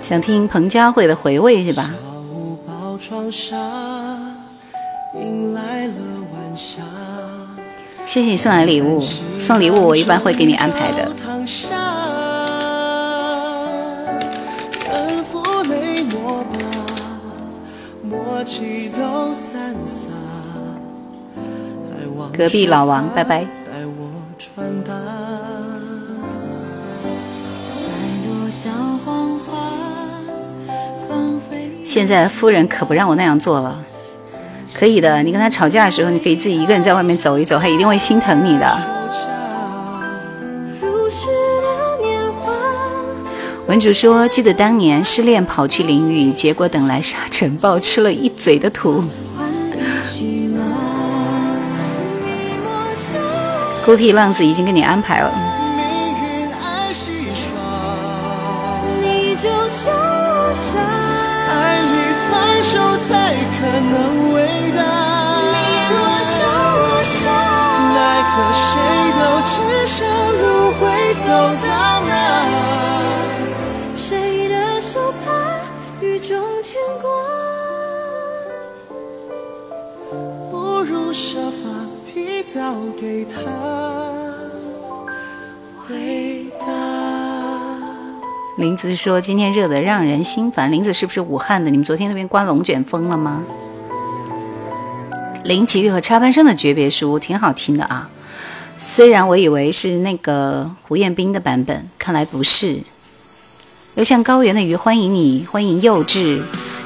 [0.04, 1.90] 想听彭佳慧的回味是吧？
[1.90, 2.02] 小
[2.66, 3.56] 寶窗纱
[5.14, 5.94] 迎來了
[6.30, 6.82] 晚霞。
[8.06, 9.00] 謝謝你送来礼物，
[9.38, 11.10] 送礼物我一般会给你安排的。
[22.30, 23.40] 隔壁老王，拜拜。
[23.40, 23.46] 帶
[23.96, 24.10] 我
[31.94, 33.78] 现在夫人可不让我那样做了，
[34.74, 35.22] 可以的。
[35.22, 38.66] 你跟他吵架的时候，你可以自己一个人在外面走一走，他一定会心疼你的。
[43.68, 49.04] 文主说：“记得当年失恋跑去淋雨，结果等来沙尘暴，吃了一嘴的土。
[53.86, 55.32] 孤僻浪子已经给你安排了，
[63.06, 63.10] 才
[63.56, 63.94] 可能
[64.34, 64.36] 伟
[64.72, 64.80] 大。
[65.90, 65.92] 若
[66.32, 66.34] 像
[66.76, 67.14] 我傻，
[67.94, 67.98] 奈
[68.30, 68.64] 何谁
[69.20, 69.54] 都知
[69.86, 69.96] 晓
[70.40, 70.44] 路
[70.78, 70.82] 会
[71.24, 71.26] 走
[71.66, 71.68] 到
[72.08, 72.10] 哪？
[73.94, 74.08] 谁
[74.48, 74.92] 的手
[75.24, 75.26] 帕
[76.00, 76.32] 雨中
[76.62, 77.04] 牵挂？
[80.50, 80.52] 不
[80.82, 81.62] 如设法
[82.06, 82.60] 提早
[83.00, 83.34] 给他
[88.56, 90.70] 林子说今天热得让人心烦。
[90.70, 91.70] 林子是不是武汉的？
[91.70, 93.42] 你们昨天那边刮龙卷风了吗？
[95.42, 98.08] 林奇玉和插班生的诀别书挺好听的啊，
[98.78, 102.78] 虽然我以为是那个胡彦斌的版本，看来不是。
[103.96, 106.40] 流向高原的鱼欢迎你，欢迎幼稚，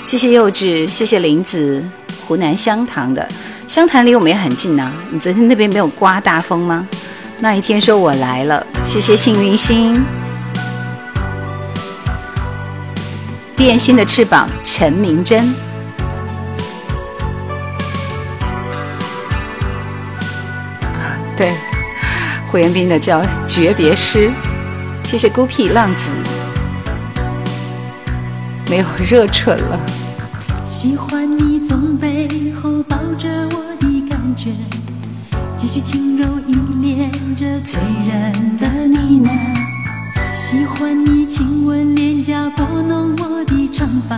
[0.04, 1.84] 谢谢幼稚，谢谢林子，
[2.26, 3.28] 湖南湘潭的，
[3.68, 6.88] 湘潭离我们也很近呐、你昨天那边没有刮大风吗？
[7.40, 10.02] 那一天说我来了，谢谢幸运星。
[13.58, 15.52] 变心的翅膀，陈明真。
[21.36, 21.52] 对，
[22.46, 24.30] 胡彦斌的叫《诀别诗》。
[25.04, 26.10] 谢谢孤僻浪子。
[28.70, 29.80] 没有热忱了，
[30.68, 34.52] 喜欢你從背后抱着我的感覺，
[35.56, 39.77] 繼續輕柔依恋着醉人的呢喃。
[40.40, 44.16] 喜欢你亲吻脸颊，拨弄我的长发，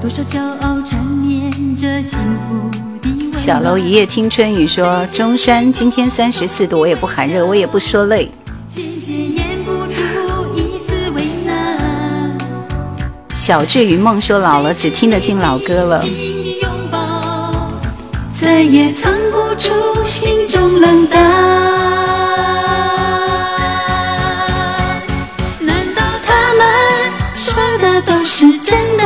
[0.00, 2.70] 多少骄傲缠绵着幸福
[3.02, 3.36] 的。
[3.36, 8.30] 小楼一夜听春雨说，中山今天三十四度，我也不寒热，我也不说累。
[13.34, 16.04] 小智云梦说老了只听得进老歌了，
[18.30, 19.72] 再也藏不住
[20.04, 21.79] 心中冷淡。
[28.02, 29.04] 都是真的？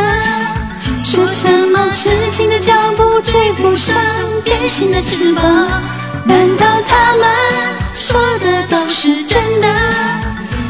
[1.02, 3.96] 说什么痴情的脚步追不上
[4.42, 5.42] 变心的翅膀。
[6.24, 7.26] 难道他们
[7.92, 9.68] 说的都是真的？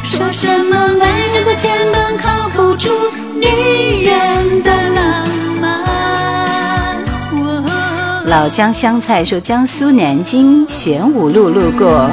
[0.05, 2.91] 说什么男人的肩膀靠不住
[3.35, 5.29] 女人的浪
[5.61, 7.05] 漫？
[8.27, 12.11] 老姜香菜说江苏南京玄武路路过。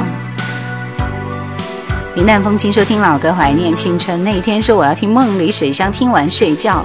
[2.14, 4.22] 云淡风轻说听老歌怀念青春。
[4.22, 6.84] 那一天说我要听梦里水乡，听完睡觉。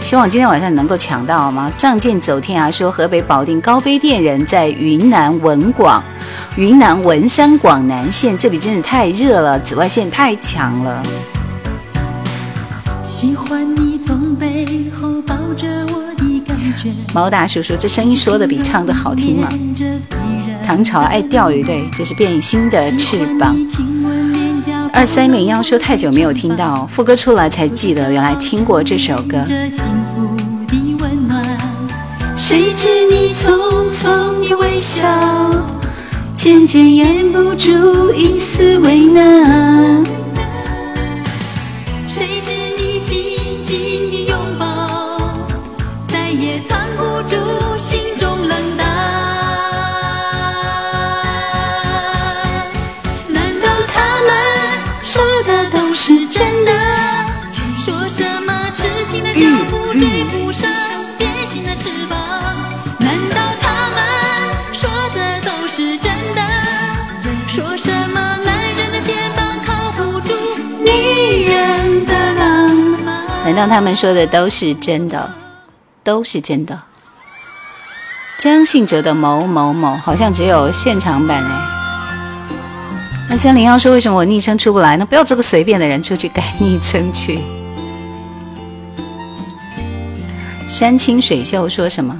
[0.00, 1.70] 希望今天晚上能够抢到好吗？
[1.76, 6.02] 仗剑走天涯说河北保定高碑店人在云南文广，
[6.56, 11.00] 云南文山广南县，这里真的太热了，紫外线太强了。
[13.04, 16.90] 喜欢你从背后抱着我的感觉。
[17.14, 19.48] 毛大叔说这声音说的比唱的好听吗？
[20.64, 23.56] 唐朝爱钓鱼，对，这是变心的翅膀。
[24.96, 29.36] 二三零幺说太久没有听到副歌出来才记得，原来听过这首歌。
[29.44, 29.78] 着幸
[30.14, 30.34] 福
[30.66, 31.44] 的温暖。
[32.34, 35.04] 谁知你匆匆的微笑，
[36.34, 40.02] 渐渐掩不住一丝为难。
[62.98, 63.94] 难道他们
[64.74, 66.40] 说的都是真的？
[73.44, 75.30] 难道他们说的都是真的？
[76.02, 76.80] 都是真的？
[78.38, 81.50] 张信哲的某某某好像只有现场版哎。
[83.28, 85.06] 那三零幺说为什么我昵称出不来呢？
[85.06, 87.40] 不要做个随便的人，出去改昵称去。
[90.68, 92.16] 山清水秀说什么？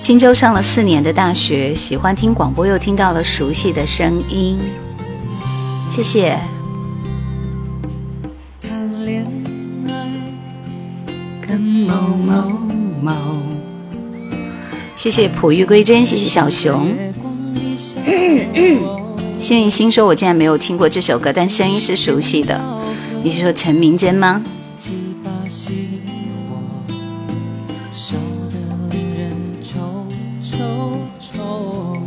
[0.00, 4.58] 荆州上了四年的大学，喜欢听广播，又听到了熟悉的声音。
[5.88, 6.36] 谢谢。
[8.60, 9.24] 谈恋
[9.88, 9.92] 爱
[11.46, 12.50] 跟某某
[13.00, 13.12] 某，
[14.96, 16.92] 谢谢璞玉归真，谢谢小熊。
[19.38, 22.79] 幸运星说：“我竟然没有听过这首歌，但声音是熟悉的。
[23.22, 24.42] 你是说陈明真吗？
[24.78, 24.92] 几
[25.22, 25.68] 把熄
[26.48, 26.56] 火，
[27.92, 28.16] 烧
[28.50, 28.56] 得
[28.90, 29.30] 令人
[29.62, 30.06] 抽
[30.42, 30.56] 抽
[31.20, 31.98] 抽。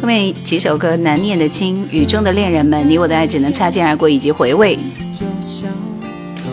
[0.00, 4.76] 后面几首歌难念的经，《雨中的恋人们》，你我的爱只能擦肩而过，以及回味。
[5.12, 5.70] 就像
[6.42, 6.50] 狗，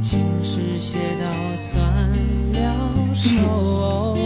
[0.00, 1.26] 情诗写到
[1.58, 1.84] 酸
[2.54, 4.16] 了手，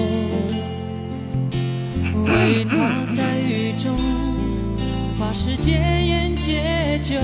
[2.24, 3.92] 为他在雨中
[5.18, 7.16] 发誓戒烟戒酒，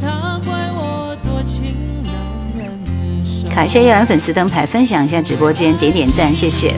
[0.00, 1.74] 让他怪我多情
[2.04, 3.48] 难忍受。
[3.48, 6.74] 卡一下夜兰粉丝灯牌，分享一下直播间，点点赞，谢谢。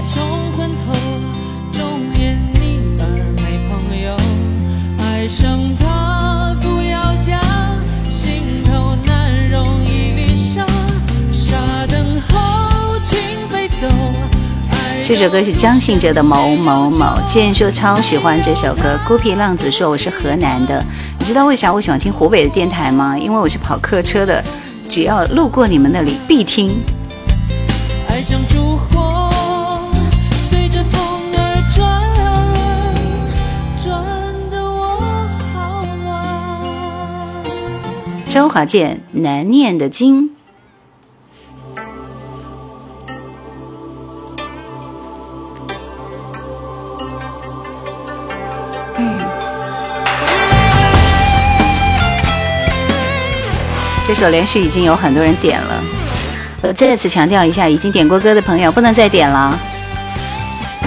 [15.02, 18.96] 这首歌是张信哲的某某某，建说超喜欢这首歌。
[19.04, 20.84] 孤僻浪子说我是河南的，
[21.20, 23.16] 你知道为啥我喜欢听湖北的电台吗？
[23.16, 24.42] 因为我是跑客车的，
[24.88, 26.70] 只要路过你们那里必听。
[28.08, 29.30] 爱像烛火，
[30.42, 31.00] 随着风
[31.34, 32.02] 儿转，
[33.84, 34.02] 转
[34.50, 34.88] 得我
[35.52, 37.44] 好乱。
[38.28, 40.30] 周华健难念的经。
[54.20, 55.82] 首连续已经有很多人点了，
[56.60, 59.58] 我再次强调一下，已经点过歌的朋友不能再点了。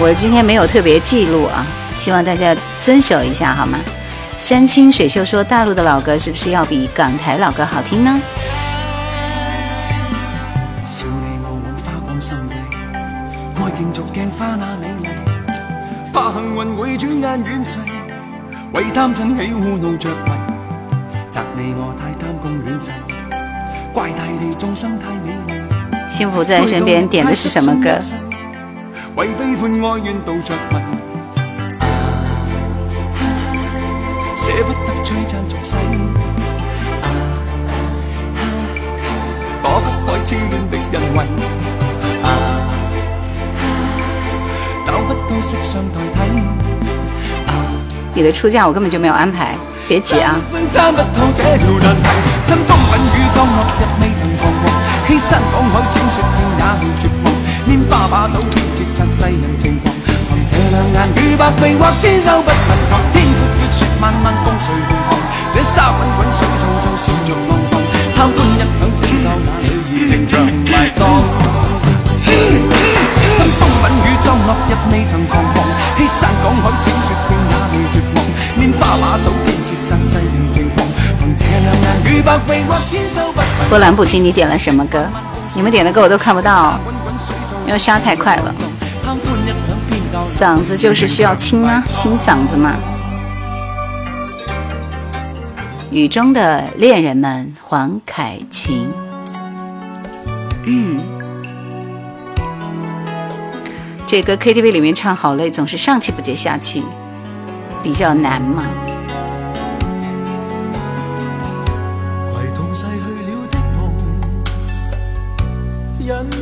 [0.00, 3.80] 我今天没有特别记录啊，希望大家遵守一下好吗？
[4.38, 8.20] 山清水秀说，大陆的老歌是不是要比港台老歌好听呢？
[10.84, 12.54] 笑你我滿花光心地，
[13.56, 15.08] 愛競逐鏡花那美麗，
[16.12, 17.80] 怕幸運會轉眼遠逝，
[18.72, 20.30] 為貪嗔喜惡怒着迷，
[21.32, 23.13] 責你我太貪功戀勢，怪大地眾生太美麗。
[23.94, 25.54] 怪大地众生太美丽
[26.10, 27.96] 幸福在身邊點的是什麼歌？
[29.14, 30.76] 為悲歡哀怨妒着迷，
[34.34, 35.76] 捨不得璀璨俗世，
[39.62, 41.18] 躲不開痴戀的人為，
[44.84, 46.18] 找不到色相代替。
[48.16, 49.54] 你的出嫁我根本就沒有安排，
[49.86, 50.34] 别急啊！
[50.74, 52.08] 爭不透這條難題，
[52.48, 54.64] 跟風品雨裝落日未曾彷徨，
[55.06, 57.26] 欺山赶海千雪遍也未绝望，
[57.68, 58.40] 拈花把酒
[83.68, 85.06] 波兰不吉，你点了什么歌？
[85.54, 86.78] 你们点的歌我都看不到，
[87.66, 88.54] 因为刷太快了。
[90.26, 92.74] 嗓子就是需要清啊，清嗓子嘛。
[95.90, 98.88] 雨中的恋人们，黄凯芹。
[100.64, 101.00] 嗯，
[104.06, 106.84] 这歌 KTV 里面唱好累，总是上气不接下气，
[107.82, 108.64] 比较难嘛。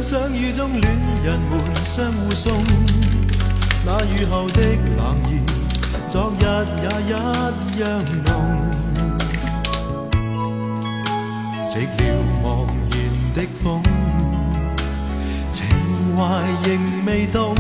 [0.03, 0.84] 夢，欣賞雨中戀
[1.22, 2.53] 人們相互送。
[3.86, 4.61] 那雨後的
[4.98, 5.40] 冷意，
[6.09, 6.44] 昨日
[6.82, 7.12] 也一
[7.80, 7.84] 樣
[8.24, 8.28] 濃。
[11.70, 12.00] 寂寥
[12.42, 12.94] 茫然
[13.34, 13.82] 的風，
[15.53, 15.59] 情
[16.16, 16.20] 懷
[16.64, 16.70] 仍
[17.07, 17.55] 未動，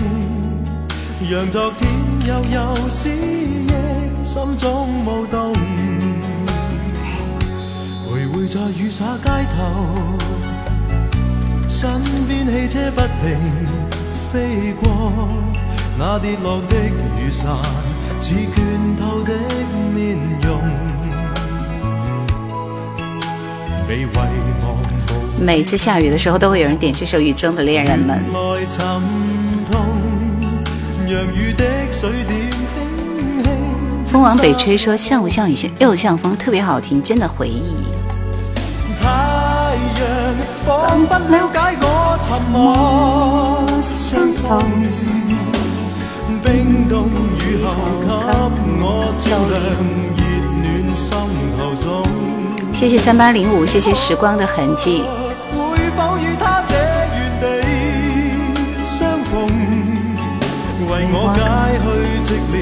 [1.30, 1.90] 讓昨天
[2.26, 3.70] 悠悠思憶
[4.22, 5.52] 心中舞動。
[8.06, 9.60] 徘徊在雨灑街頭，
[11.72, 11.90] 身
[12.28, 13.34] 邊汽車不停
[14.30, 14.92] 飛過，
[15.98, 17.56] 那跌落的雨傘
[18.20, 19.32] 似倦透的
[19.94, 20.60] 面容，
[23.88, 24.76] 被遺忘
[25.40, 28.22] 每次下雨的时候，都会有人点这首《雨中的恋人们》。
[28.54, 28.84] 來沉
[29.70, 29.80] 痛，
[31.06, 32.84] 讓雨的水點輕
[33.42, 34.12] 輕。
[34.12, 37.62] 風往北吹說像不像雨，又像風，特別好聽，真的回憶。
[39.00, 39.08] 太
[39.96, 40.02] 陽
[40.66, 41.86] 彷彿了解我
[42.20, 42.54] 沉默
[43.82, 44.40] 傷痛，
[46.42, 46.92] 冰凍
[47.38, 47.66] 雨後
[48.00, 48.04] 給
[48.80, 48.84] 我
[49.18, 49.54] 照亮
[50.18, 50.20] 熱
[50.62, 50.64] 暖
[50.96, 51.06] 心
[51.58, 51.84] 頭中。
[52.72, 55.02] 謝謝三八零五，謝謝時光的痕跡。
[55.54, 55.58] 會
[55.96, 56.74] 否與他這
[57.14, 57.44] 原地
[58.84, 59.32] 相逢？
[60.90, 61.40] 為我解
[61.78, 61.86] 去
[62.26, 62.54] 寂寥，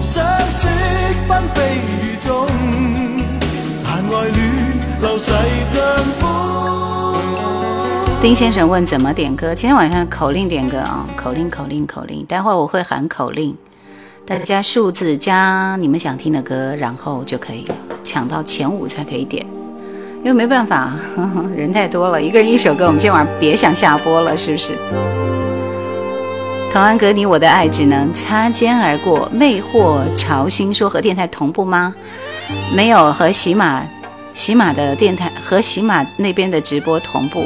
[0.00, 0.68] 相識
[1.28, 2.46] 紛飛雨中，
[3.84, 4.34] 但愛戀
[5.00, 5.32] 流逝
[5.70, 5.82] 像
[6.20, 6.22] 風。
[8.20, 9.54] 丁先生问怎么点歌？
[9.54, 13.56] 今天晚上口令点歌啊，口令口令口令，待会我会喊口令，
[14.26, 17.74] 大家数字加你们想听的歌，然后就可以了，
[18.04, 19.44] 搶到前五才可以点。
[20.24, 24.72] 因为没办法，呵 呵人太多了，一个人一首歌，我们今晚别想下播了，是不是？
[26.72, 29.28] 童安格，你我的爱只能擦肩而过。
[29.30, 31.94] 魅惑潮星说和电台同步吗？
[32.74, 33.86] 没有，和喜马
[34.32, 37.44] 喜马的电台和喜马那边的直播同步。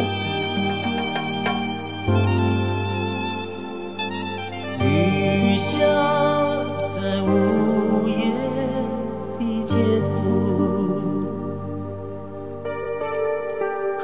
[4.78, 5.80] 雨下
[6.84, 8.30] 在午夜
[9.40, 9.74] 的街
[10.06, 10.12] 头。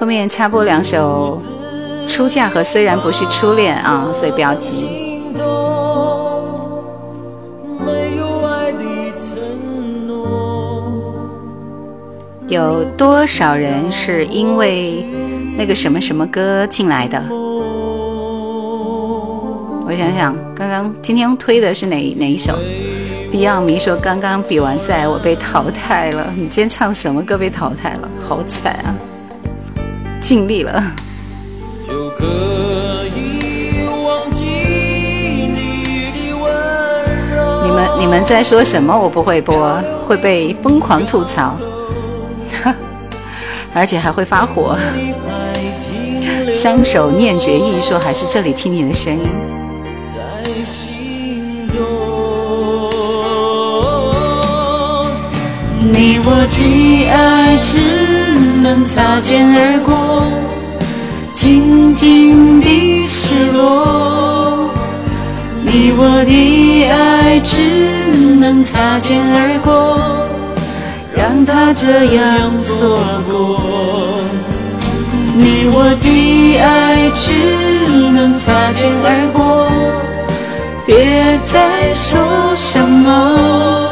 [0.01, 1.41] 后面插播两首
[2.13, 5.02] 《出嫁》和《虽然不是初恋》啊，所以不要急。
[12.53, 15.03] 有多少人是因为
[15.57, 17.19] 那个什么什么歌进来的？
[19.87, 22.53] 我想想，刚刚今天推的是哪哪一首
[23.33, 26.27] ？Beyond 迷说刚刚比完赛我被淘汰了。
[26.37, 28.09] 你今天唱什么歌被淘汰了？
[28.21, 28.93] 好惨啊！
[30.21, 30.93] 尽力了。
[31.89, 32.27] 就可
[33.17, 34.45] 以忘记
[35.57, 36.53] 你的温
[37.35, 37.65] 柔。
[37.65, 38.95] 你们你们在说什么？
[38.95, 41.57] 我不会播，会被疯狂吐槽，
[43.75, 44.77] 而且还会发火。
[46.53, 49.23] 相守念決意说还是这里听你的声音。
[55.95, 57.79] 你我的爱只
[58.63, 60.25] 能擦肩而过，
[61.33, 64.71] 静静的失落。
[65.65, 67.57] 你我的爱只
[68.39, 69.99] 能擦肩而过，
[71.17, 73.01] 让他这样错
[73.31, 73.61] 过。
[75.35, 77.33] 你我的爱只
[78.11, 79.71] 能擦肩而过。
[80.85, 82.19] 别再说
[82.57, 83.89] 什么。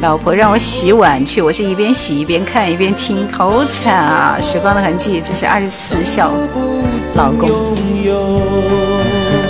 [0.00, 4.38] 老婆让我洗碗去，我是一边洗一边看一边听，好惨啊！
[4.40, 6.30] 时光的痕迹，这是二十四孝
[7.16, 7.48] 老公。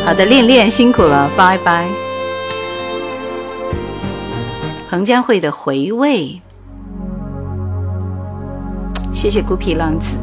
[0.04, 1.84] 好的，恋恋辛苦了，拜拜。
[4.88, 6.40] 彭佳慧的回味，
[9.26, 10.16] 谢谢孤僻浪子。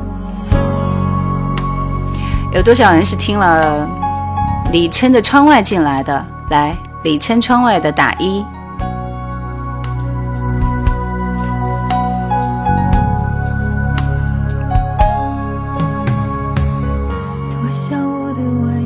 [2.53, 3.85] 有多少人是听了
[4.71, 6.25] 李琛的《窗外》进来的？
[6.49, 6.73] 来，
[7.03, 8.45] 李琛《窗外》的打一。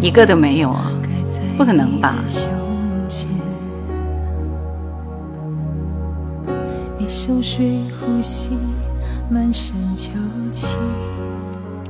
[0.02, 0.82] 一个都没有啊，
[1.60, 2.16] 不可能吧？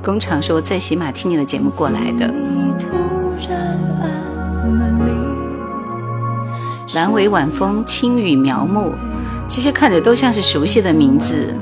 [0.02, 2.28] 工厂说在喜马听你的节目过来的。
[6.94, 8.92] 阑尾晚风，轻雨苗木，
[9.48, 11.54] 这些看着都像是熟悉的名字。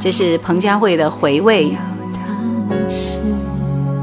[0.00, 1.76] 这是彭佳慧的回味。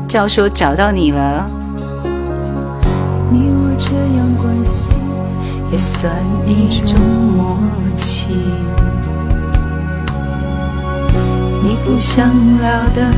[0.08, 1.50] 教说找到你了，
[3.30, 4.92] 你我这样关系
[5.72, 6.14] 也算
[6.46, 7.58] 一种默
[7.98, 8.38] 契。
[11.94, 12.26] 不想
[12.58, 13.12] 聊的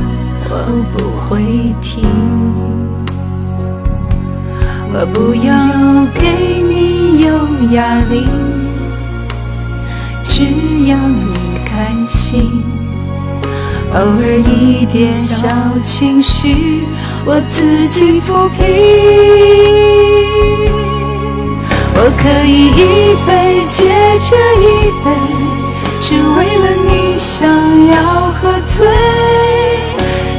[0.50, 0.52] 我
[0.92, 2.04] 不会提，
[4.92, 5.48] 我不要
[6.12, 7.28] 给你有
[7.72, 8.26] 压力，
[10.24, 10.42] 只
[10.88, 12.50] 要你开心。
[13.92, 15.46] 偶尔一点小
[15.80, 16.80] 情绪，
[17.24, 18.58] 我自己抚平。
[21.94, 23.30] 我可以一杯
[23.68, 23.84] 接
[24.18, 25.06] 着一杯，
[26.00, 27.48] 只为了你想
[27.86, 28.86] 要喝醉。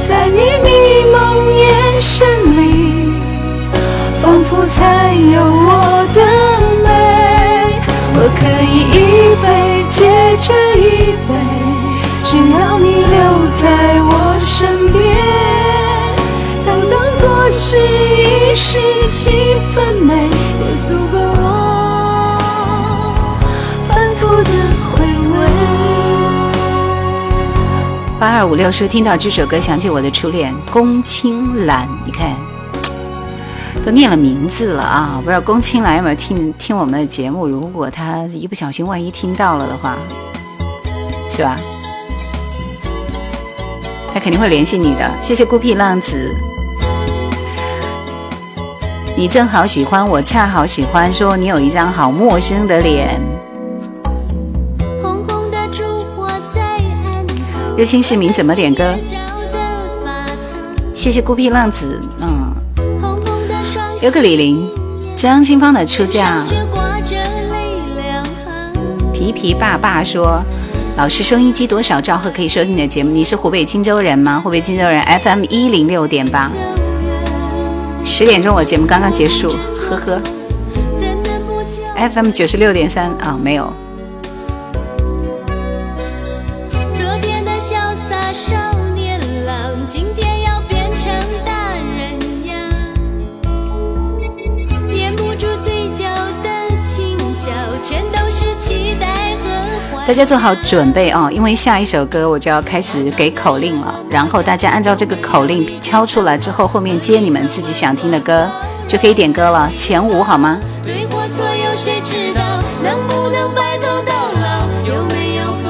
[0.06, 1.16] 在你迷蒙
[1.54, 2.60] 眼神里，
[4.22, 6.20] 仿佛才有我的
[6.84, 6.88] 美。
[8.14, 8.94] 我可以一
[9.42, 9.44] 杯
[9.88, 9.96] 接
[10.36, 10.80] 着一
[11.26, 11.30] 杯。
[12.22, 13.16] 只要你留
[13.60, 13.64] 在
[14.02, 14.10] 我
[14.40, 14.96] 身边，
[16.60, 20.10] 就当作是一时七分美，
[20.60, 21.16] 也足够
[28.18, 32.34] 八二五六说听到这首歌想起我的初恋龚青兰，你看
[33.84, 35.20] 都念了名字了啊！
[35.22, 37.46] 不知道龚青兰有没有听听我们的节目？
[37.46, 39.96] 如果他一不小心万一听到了的话，
[41.30, 41.58] 是吧？
[44.14, 46.34] 他肯定会联系你的，谢谢孤僻浪子。
[49.14, 53.20] 你正好喜欢我，恰好喜欢，说你有一张好陌生的脸。
[57.76, 58.96] 热心市民怎么点歌？
[60.94, 62.54] 谢谢孤僻浪子，嗯。
[64.00, 64.66] 有个李玲，
[65.14, 66.42] 张清芳的出嫁。
[69.12, 70.42] 皮皮爸爸说。
[70.96, 73.10] 老师，收音机多少兆赫可以收听你的节目？
[73.10, 74.40] 你是湖北荆州人吗？
[74.42, 76.50] 湖北荆州人，FM 一零六点八。
[78.06, 80.18] 十点钟我节目刚刚结束，呵呵。
[82.10, 83.70] FM 九十六点三啊，没有。
[100.06, 108.48] 大家做好准备哦，因为下一首歌我就要开始给口令了，然后大家按照这个口令敲出来之后，后面接你们自己想听的歌，
[108.86, 109.68] 就可以点歌了。
[109.76, 110.58] 前五好吗？
[110.84, 112.40] 对或错有谁知道？
[112.84, 114.62] 能不能白头到老？
[114.86, 115.66] 有没有和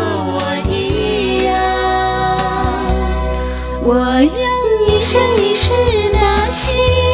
[3.83, 4.29] 我用
[4.87, 5.71] 一生一世
[6.13, 7.06] 的心。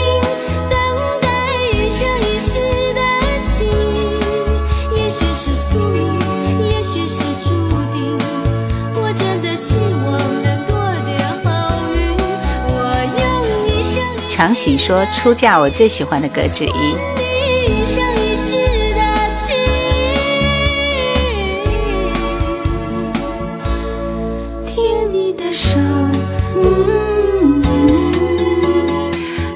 [14.52, 16.94] 常喜说出嫁我最喜欢的歌之一。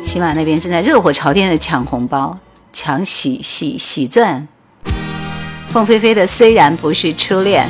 [0.03, 2.39] 喜马那边正在热火朝天的抢红包，
[2.73, 4.49] 抢喜喜喜钻。
[5.69, 7.69] 凤飞飞的虽然不是初恋，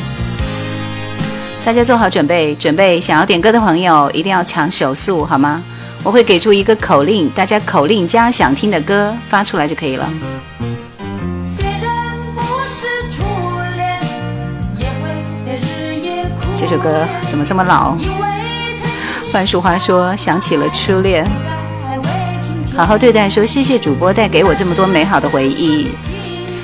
[1.64, 5.64] 大家做好准备，准备想要点歌的朋友一定要抢手速，好吗？
[6.06, 10.08] 我会给出一个口令，大家口令加想听的歌发出来就可以了。
[16.54, 17.96] 这首歌怎么这么老？
[19.32, 21.28] 樊淑华说想起了初恋，
[22.76, 23.28] 好好对待。
[23.28, 25.90] 说谢谢主播带给我这么多美好的回忆。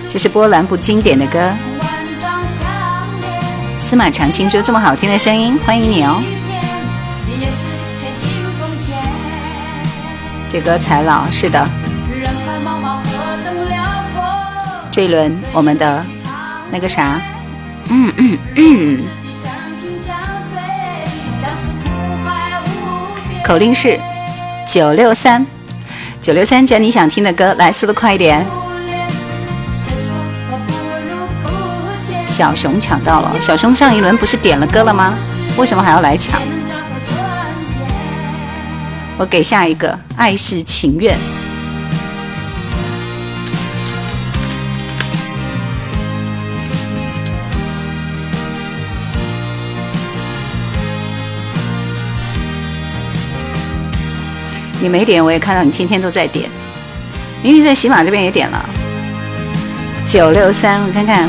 [0.09, 1.53] 这是波澜不经典的歌。
[3.77, 6.23] 司马长青说这么好听的声音，欢迎你哦。
[10.53, 11.67] 这歌才老，是的。
[14.91, 16.05] 这一轮我们的
[16.71, 17.19] 那个啥，
[17.89, 19.03] 嗯嗯嗯，
[23.43, 23.99] 口令是
[24.67, 25.47] 九六三，
[26.21, 28.47] 九六三，讲你想听的歌，来，速度快一点。
[32.27, 35.15] 小熊抢到了，小熊上一轮不是点了歌了吗？
[35.57, 36.39] 为什么还要来抢？
[39.19, 41.17] 我给下一个，爱是情愿。
[54.81, 56.51] 你没点，我也看到你天天都在点。
[57.41, 58.69] 明明在喜马这边也点了。
[60.05, 61.29] 九六三，我看看。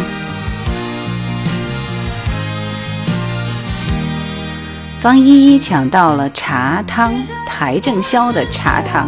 [5.00, 7.14] 方依依抢到了茶汤，
[7.56, 9.08] 台正宵的茶汤。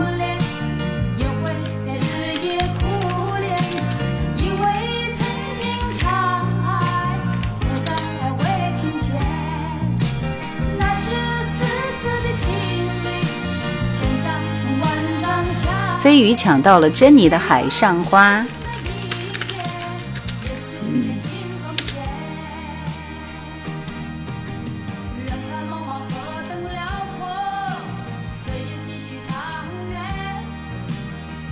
[16.00, 18.46] 飞鱼抢到了珍妮的海上花。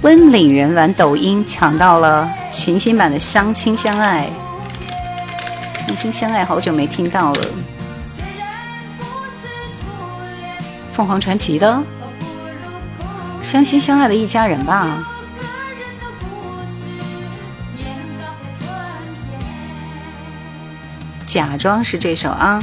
[0.04, 4.30] 温岭人玩抖音抢到了群星版的《相亲相爱》，
[5.88, 7.42] 相亲相爱好久没听到了，
[10.92, 11.82] 凤凰传奇的。
[13.42, 15.08] 相亲相爱的一家人吧，
[21.26, 22.62] 假装是这首啊。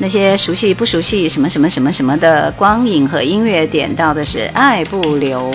[0.00, 5.50] 那些熟悉不熟悉什么什么什么什么的光影和音乐，点到的是《爱不留》，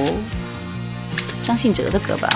[1.41, 2.27] 张信哲的歌吧。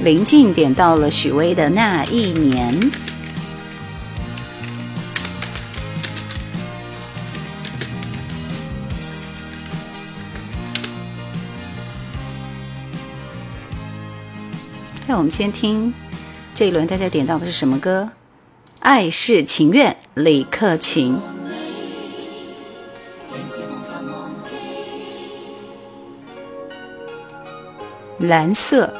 [0.00, 2.80] 林静点到了许巍的《那一年》。
[15.16, 15.92] 我们先听
[16.54, 18.08] 这一轮大家点到的是什么歌？
[18.80, 21.20] 《爱是情愿》，李克勤。
[28.18, 28.92] 蓝色。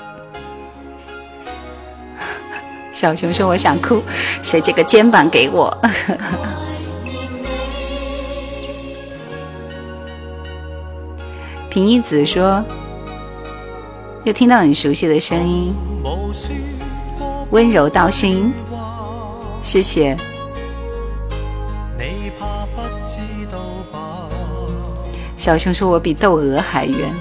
[2.92, 4.02] 小熊说：“我想哭，
[4.42, 5.74] 谁借个肩膀给我？”
[11.70, 12.62] 平一子说
[14.24, 15.74] ：“又听到很熟悉的声音。”
[17.50, 18.52] 温柔到心，
[19.62, 20.16] 谢谢。
[25.36, 27.12] 小熊说：“我比窦娥还圆。”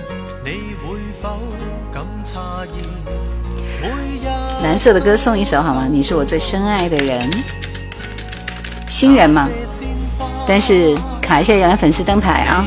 [4.63, 5.87] 蓝色的歌送一首好吗？
[5.89, 7.27] 你是我最深爱的人，
[8.87, 9.49] 新人嘛，
[10.45, 12.65] 但是卡一下原来粉丝灯牌啊。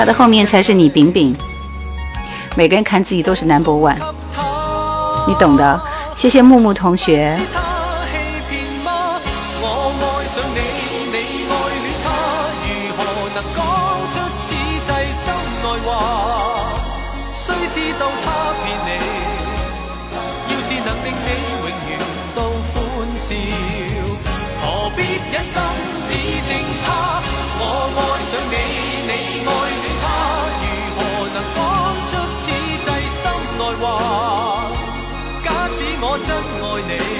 [0.00, 1.36] 他的后面才是你，饼饼。
[2.56, 3.98] 每个人看自己都是 number one，
[5.28, 5.78] 你懂的。
[6.16, 7.38] 谢谢木木同学。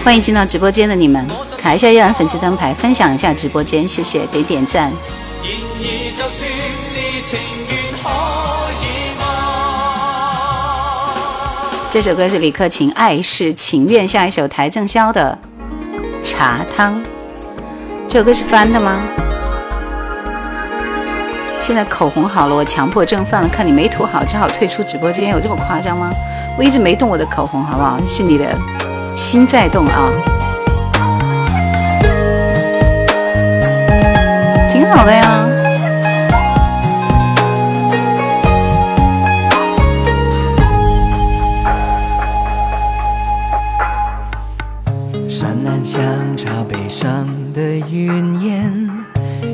[0.02, 1.24] 欢迎进到直播间的你们，
[1.58, 4.90] 卡一下叶兰粉丝灯牌，分享一下直播间，谢谢，点点赞。
[11.90, 15.38] 这首歌是李克勤《爱是情愿》，下一首台正宵的
[16.26, 16.94] 《茶汤》。
[18.08, 19.02] 这首歌是翻的吗？
[21.58, 26.10] 现在口红好了，我强迫症犯了，看你没涂好，只好退出直播间，有这么夸张吗？
[26.56, 28.00] 我一直没动我的口红，好不好？
[28.06, 28.89] 是你的。
[29.20, 30.10] 心在动啊，
[34.72, 35.46] 挺好的呀。
[45.28, 46.02] 山南香
[46.36, 48.90] 茶杯上的云烟，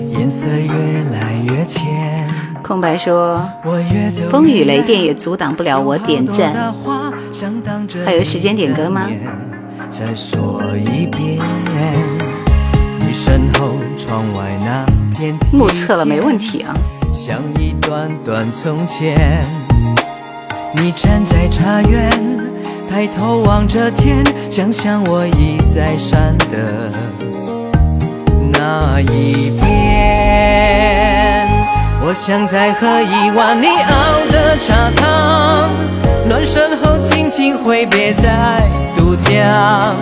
[0.09, 0.71] 颜色越
[1.13, 1.85] 来越浅。
[2.63, 3.47] 空白说
[4.31, 6.55] ：“风雨雷电也阻挡不了我点赞。”
[8.07, 9.07] 还有时间点歌吗？
[9.89, 11.39] 再说一遍，
[12.99, 14.85] 你身后窗外那
[15.17, 16.75] 片目测了，没问题啊。
[17.13, 19.17] 像一段段从前，
[20.75, 22.11] 你站在茶园，
[22.91, 26.93] 抬头望着天，想想我已在山的
[28.53, 31.36] 那一边。
[32.09, 35.69] 我想再喝一碗你熬的茶汤，
[36.29, 38.63] 暖身后轻轻挥别在
[38.97, 39.93] 渡江，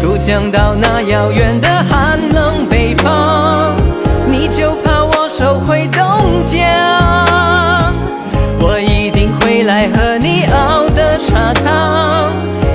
[0.00, 3.74] 渡江到那遥远的寒冷北方，
[4.28, 6.00] 你就怕我收回东
[6.44, 6.60] 江。
[8.60, 12.30] 我一定会来喝你熬的茶汤，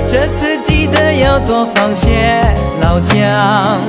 [0.06, 2.44] 这次记得要多放些
[2.82, 3.80] 老姜。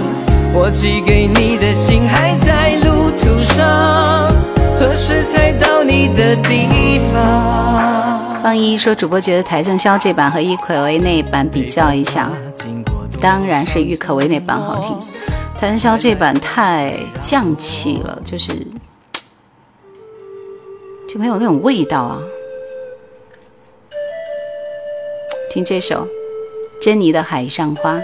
[0.53, 4.31] 我寄给你的信还在路途上。
[4.79, 8.41] 何时才到你的地方？
[8.43, 12.31] 方一说，主播觉得邰正宵这版和郁可唯那版比较一下，
[13.19, 14.95] 当然是郁可唯那版好听。
[15.57, 18.53] 邰正宵这版太降气了，就是
[21.09, 22.21] 就没有那种味道啊。
[25.49, 26.07] 听这首
[26.79, 27.95] 珍妮的《海上花》，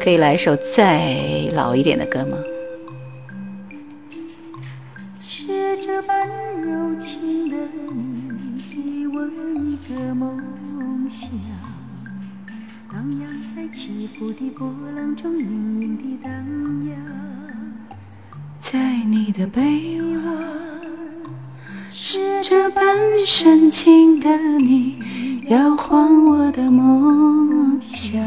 [0.00, 1.16] 可以来首再
[1.52, 2.38] 老一点的歌吗？
[10.22, 11.30] 梦想，
[12.94, 16.32] 荡漾在起伏的波浪中隐隐的荡
[16.86, 16.96] 漾，
[18.60, 20.18] 在你的臂弯，
[21.90, 22.84] 是这般
[23.26, 24.28] 深情的
[24.58, 28.22] 你，摇晃我的梦想，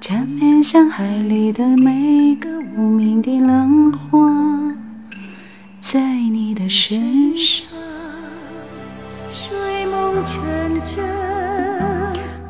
[0.00, 4.74] 缠绵像海里的每个无名的浪花，
[5.80, 7.68] 在你的身上，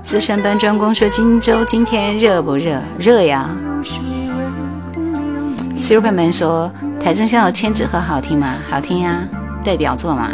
[0.02, 2.78] 资深搬砖工说：“荆州今天热不热？
[2.98, 3.48] 热呀。”
[5.76, 6.70] Superman 说
[7.02, 8.54] ：“台正宵的《千纸鹤》好听吗？
[8.70, 9.22] 好听呀，
[9.64, 10.30] 代表作嘛。”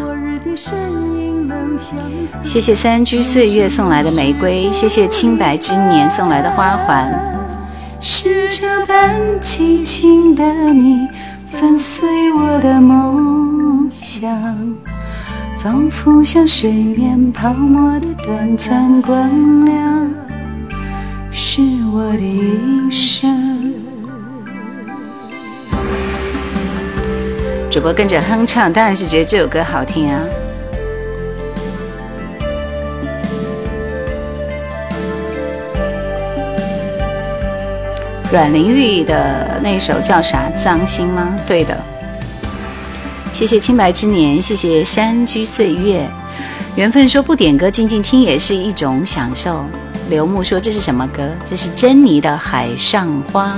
[2.42, 7.08] 谢谢三居岁月送来的玫瑰，谢谢清白之年送来的花环。
[8.00, 11.08] 是这般凄情的你，
[11.52, 13.17] 粉碎我的梦。
[15.60, 20.08] 仿佛像水面泡沫的短暂光亮，
[21.32, 21.60] 是
[21.92, 23.74] 我的一生。
[27.68, 30.20] 主播跟着哼唱，当然是觉得这首歌好听啊。
[38.30, 40.48] 阮玲玉的那首叫啥？
[40.50, 41.36] 脏心吗？
[41.48, 41.76] 对的。
[43.38, 46.04] 谢谢清白之年，谢谢山居岁月，
[46.74, 49.64] 缘分说不点歌静静听也是一种享受。
[50.10, 51.22] 刘牧说这是什么歌？
[51.48, 53.54] 这是珍妮的《海上花》，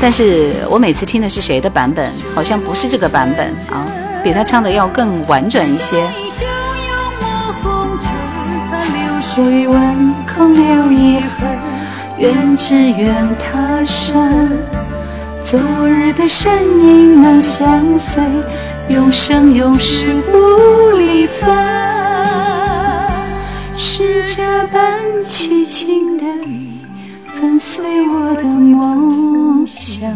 [0.00, 2.10] 但是我每次听的是谁的版本？
[2.34, 3.86] 好像不是这个版本啊，
[4.24, 6.08] 比他唱的要更婉转一些。
[15.50, 15.58] 昨
[15.88, 18.22] 日的身影能相随，
[18.90, 21.48] 永生永世不离分。
[23.74, 26.82] 是这般凄情的你，
[27.28, 30.14] 粉碎我的梦想，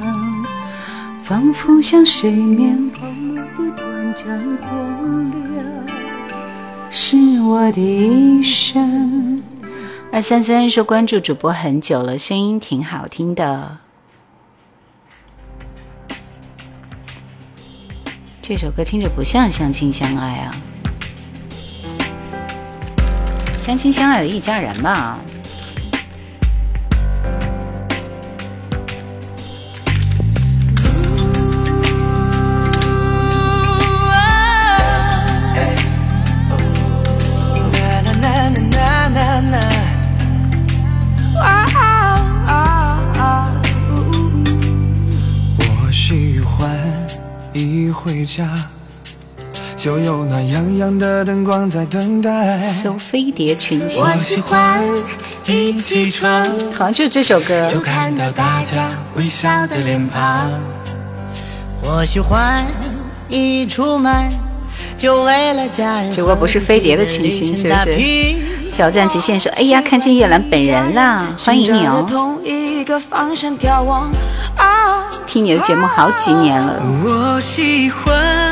[1.25, 5.65] 仿佛像水面泡沫的短暂光亮，
[6.91, 9.41] 是我的一生。
[10.13, 13.79] 二三三说关注主播很久了，声音挺好听的。
[18.45, 20.57] 这首歌听着不像相亲相爱啊，
[23.61, 25.21] 相亲相爱的一家人吧。
[49.83, 52.57] 就有暖洋洋的灯光在等待。
[52.81, 54.01] 搜飞碟群星。
[54.01, 54.81] 我喜欢
[55.45, 57.69] 一起床，好像就是这首歌。
[57.69, 60.53] 就看到大家微笑的脸庞。
[61.83, 62.65] 我喜欢
[63.29, 64.29] 一出门，
[64.97, 66.13] 就为了家人。
[66.13, 67.99] 这个不是飞碟的群星，是不是？
[68.77, 72.07] 挑战极限说：“哎呀，看见叶兰本人啦，欢迎你哦！
[75.27, 78.52] 听你的节目好几年了。”我喜欢快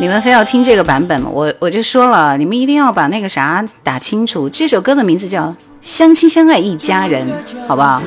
[0.00, 1.30] 你们非要听这个版本吗？
[1.30, 4.48] 我我就说了，你们一定要把那个啥打清楚。
[4.48, 5.42] 这首歌的名字叫
[5.82, 7.28] 《相亲相爱一家人》，
[7.68, 8.00] 好不好？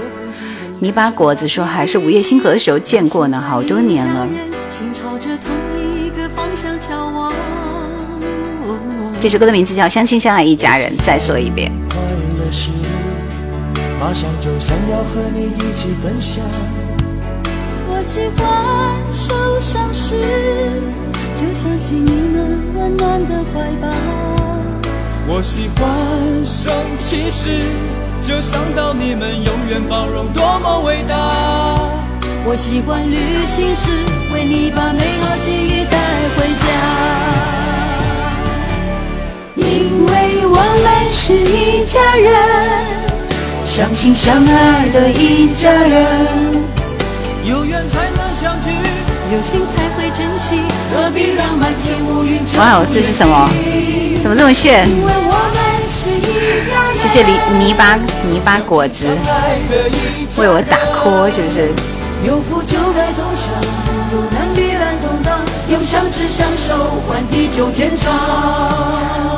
[0.80, 4.28] 你把果子说还是午夜星河的时候见过呢，好多年了。
[9.22, 11.72] 这首歌的名字叫《相亲相爱一家人》，再说一遍。
[17.88, 19.93] 我喜欢受伤
[23.28, 23.88] 的怀抱。
[25.28, 25.84] 我喜欢
[26.46, 27.62] 生气时。
[28.24, 31.14] 就想到你们永远包容，多么伟大！
[32.46, 33.92] 我喜欢旅行时，
[34.34, 35.98] 为你把美好记忆带
[36.38, 36.68] 回家。
[39.58, 42.32] 因为我们是一家人，
[43.66, 46.64] 相亲相爱的一家人。
[47.44, 48.10] 有缘才
[52.58, 53.50] 哇哦，这是什么？
[54.22, 54.88] 怎么这么炫？
[56.96, 57.96] 谢谢泥泥巴
[58.30, 59.08] 泥巴果子
[60.38, 61.72] 为我打 call，是不是？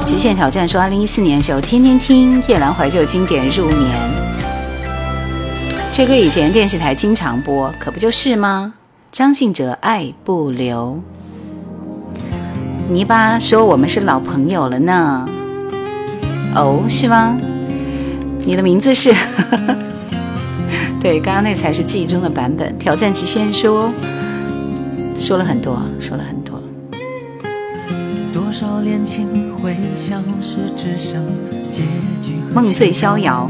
[0.05, 3.89] 极限挑战说，二零一四年的时候天天听夜兰怀旧经典入眠，
[5.91, 8.73] 这歌以前电视台经常播，可不就是吗？
[9.15, 10.99] 张信哲爱不留，
[12.89, 15.25] 泥巴说我们是老朋友了呢。
[16.53, 17.37] 哦，是吗？
[18.43, 19.15] 你的名字是？
[20.99, 22.77] 对，刚刚那才是记忆中的版本。
[22.77, 23.89] 挑战极限说
[25.17, 26.61] 说了很多，说了很多。
[32.53, 33.49] 梦醉逍遥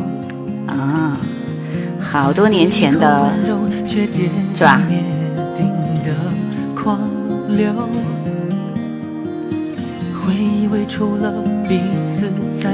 [0.68, 1.18] 啊，
[2.00, 3.34] 好多年前的，
[4.54, 4.80] 是吧？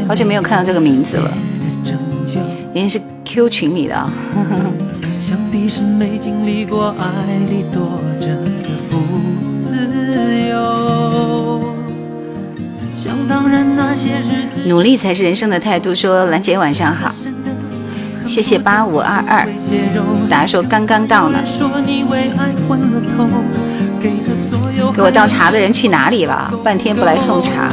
[0.08, 1.34] 好久没有看到这个名字了，
[2.74, 4.10] 原来是 Q 群里的啊。
[14.68, 15.94] 努力才是人生的态度。
[15.94, 17.14] 说兰姐晚上好，
[18.26, 19.48] 谢谢八五二二，
[20.30, 21.40] 大家说刚刚到呢。
[24.94, 26.52] 给我倒茶的人去哪里了？
[26.64, 27.70] 半天不来送茶。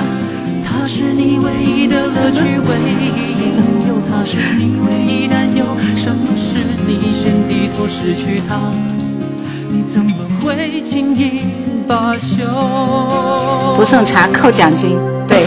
[13.77, 15.47] 不送茶扣奖金，对。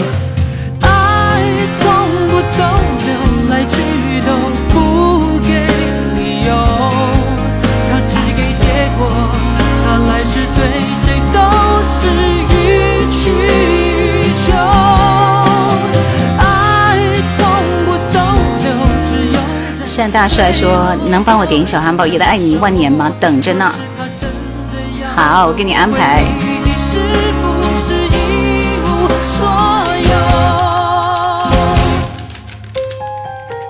[19.96, 23.12] 单大帅说：“能帮我点一首韩宝仪的《爱你一万年》吗？
[23.20, 23.72] 等着呢。
[25.14, 26.24] 好，我给你安排。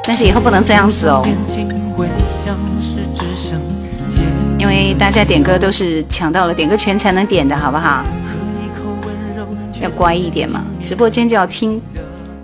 [0.05, 1.23] 但是以后不能这样子哦，
[4.59, 8.05] 因为大家点歌都是抢到了点歌权才能点的，好不好？
[9.81, 10.63] 要乖一点嘛。
[10.83, 11.83] 直播间就要听，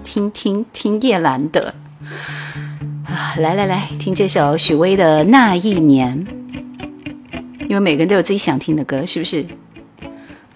[0.03, 1.73] 听听听叶兰的。”
[3.37, 6.27] 来来来，听这首许巍的《那一年》，
[7.69, 9.45] 因为每个人都有自己想听的歌，是不是？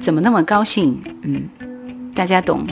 [0.01, 1.01] 怎么那么高兴？
[1.23, 1.43] 嗯，
[2.15, 2.67] 大家懂。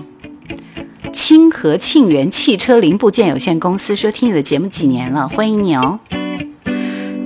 [1.12, 6.00] 清河庆元汽车零部件有限公司说听你的节目几年了，欢迎你哦。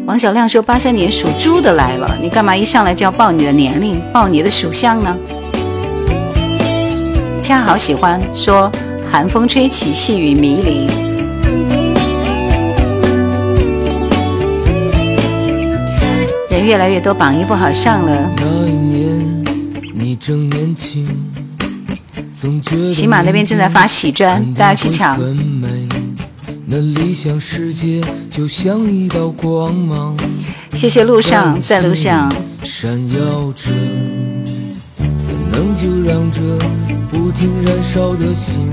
[0.07, 5.17] 王小亮说八三年属猪的来了，你干嘛一上来就要报你的年龄，报你的属相呢？
[7.43, 8.71] 恰好喜欢说
[9.11, 11.04] 寒风吹起，细雨迷离。
[16.65, 18.31] 越来越多，榜一不好上了。
[22.91, 25.19] 喜马那边正在发喜砖，大家去抢。
[26.67, 28.01] 那理想世界
[28.31, 30.17] 就像一道光芒，
[30.73, 32.33] 谢谢路上，在路上。
[32.63, 33.71] 闪耀着，
[34.97, 36.41] 怎能就让这
[37.13, 38.73] 不停燃烧的心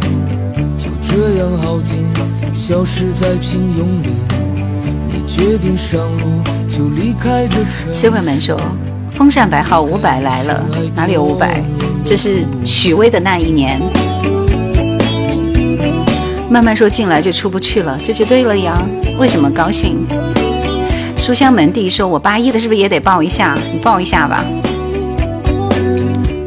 [0.78, 2.08] 就这样耗尽，
[2.54, 4.10] 消失在平庸里？
[5.12, 6.42] 你决定上路，
[6.82, 7.94] 就离开这城。
[7.94, 8.60] 小朋友们说，
[9.12, 11.64] 风扇白号五百来了，哪里有五百？
[12.04, 13.80] 这是许巍的那一年。
[16.50, 18.74] 慢慢说进来就出不去了，这就对了呀。
[19.20, 20.04] 为什么高兴？
[21.16, 23.56] 书香门第说：“我八一的是不是也得报一下？
[23.72, 24.44] 你报一下吧。”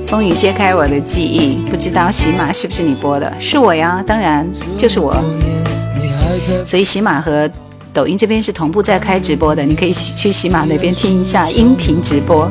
[0.08, 3.32] 风雨揭开我的记忆，不知道喜马是不是你播的？
[3.38, 4.44] 是我呀，当然
[4.76, 5.14] 就是我。
[6.66, 7.48] 所以喜马和
[7.94, 12.50] 抖音这边是同步在开直播的，你可以去喜马那边听一下音频直播。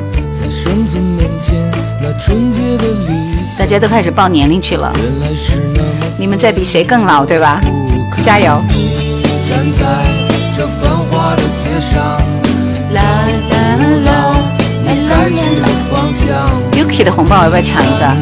[3.60, 4.94] 大家都开始报年龄去了，
[6.18, 7.60] 你们在比谁更老，对吧？
[8.24, 8.64] 加油！
[10.56, 12.02] 这繁华的街上，
[12.92, 13.02] 啦
[13.50, 13.58] 啦
[14.06, 14.12] 啦，
[14.82, 16.48] 你该去的方向。
[16.72, 18.16] Yuki 的红包要不要抢一个？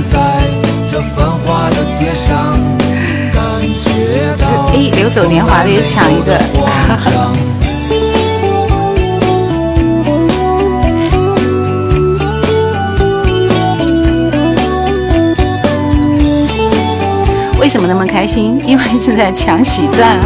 [4.82, 6.36] 哎，流走年华的也抢一个。
[17.60, 18.60] 为什么那么开心？
[18.66, 20.18] 因为正在抢喜钻。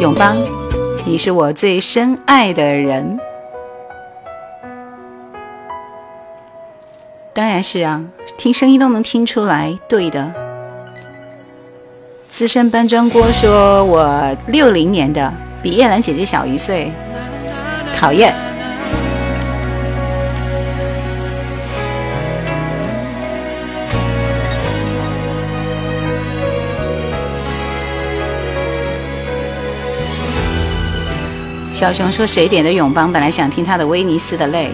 [0.00, 0.36] 永邦，
[1.04, 3.20] 你是我最深爱的人，
[7.32, 8.02] 当然是啊，
[8.36, 10.49] 听声音都能听出来，对的。
[12.30, 15.30] 资深搬砖锅说：“我六零年的，
[15.60, 16.90] 比叶兰姐姐小一岁，
[17.94, 18.32] 讨厌。”
[31.72, 33.12] 小熊说：“谁点的永邦？
[33.12, 34.70] 本来想听他的威尼斯的泪。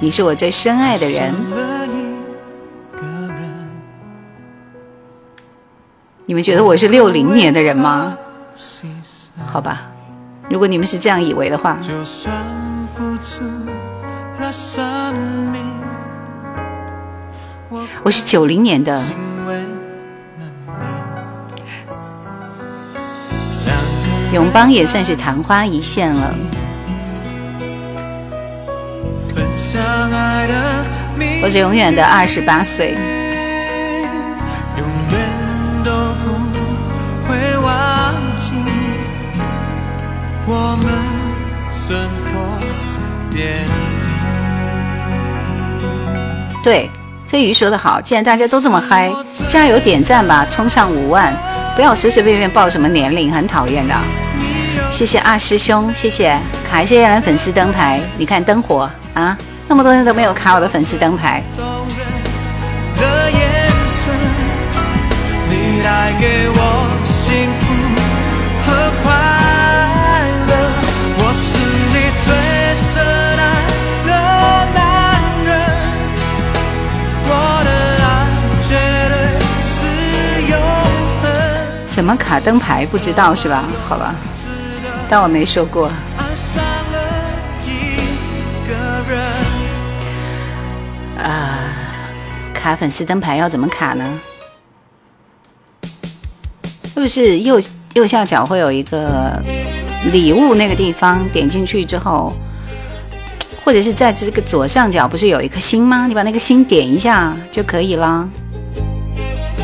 [0.00, 1.32] 你是我最深爱的人。
[6.26, 8.16] 你们觉得我是六零年的人吗？
[9.46, 9.82] 好吧，
[10.48, 11.76] 如果你们是这样以为的话，
[18.02, 19.02] 我是九零年的。
[24.32, 26.34] 永邦也算是昙花一现了。
[31.42, 32.96] 我是永远的二十八岁。
[46.62, 46.90] 对，
[47.26, 49.10] 飞鱼说的好，既然大家都这么嗨，
[49.48, 51.34] 加油点赞吧，冲上五万！
[51.76, 53.94] 不要随随便便报什么年龄，很讨厌的。
[54.90, 56.38] 谢谢二师兄，谢谢
[56.70, 58.00] 卡一些叶兰粉丝灯牌。
[58.16, 61.42] 你看灯火啊，那么多人都没有卡我的粉丝灯牌。
[81.94, 82.84] 怎么卡灯牌？
[82.86, 83.62] 不知道是吧？
[83.88, 84.12] 好吧。
[85.08, 85.86] 当我没说过。
[91.16, 91.56] 啊，
[92.52, 94.20] 卡粉丝灯牌要怎么卡呢？
[96.92, 97.60] 是不是右
[97.92, 99.40] 右下角会有一个
[100.10, 101.24] 礼物那个地方？
[101.28, 102.32] 点进去之后，
[103.64, 106.08] 或者是在这个左上角不是有一颗心吗？
[106.08, 108.28] 你把那个心点一下就可以了。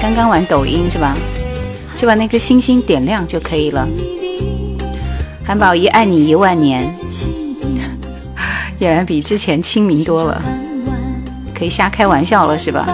[0.00, 1.16] 刚刚玩抖音是吧？
[2.00, 3.86] 就把那颗星星点亮就可以了。
[5.44, 6.96] 韩宝仪爱你一万年，
[8.78, 10.40] 俨然比之前亲民多了，
[11.54, 12.86] 可以瞎开玩笑了是吧？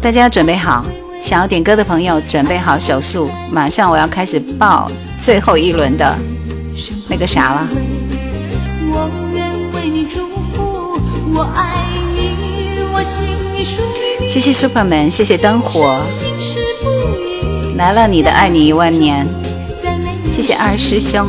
[0.00, 0.82] 大家准备好，
[1.20, 6.18] 想要点歌的朋友准备好手速，马上我要开始报最后一轮的
[7.06, 7.68] 那个啥了。
[14.26, 16.00] 谢谢 Superman，谢谢灯火。
[17.76, 19.26] 来了，你的爱你一万年，
[20.30, 21.28] 谢谢二师兄。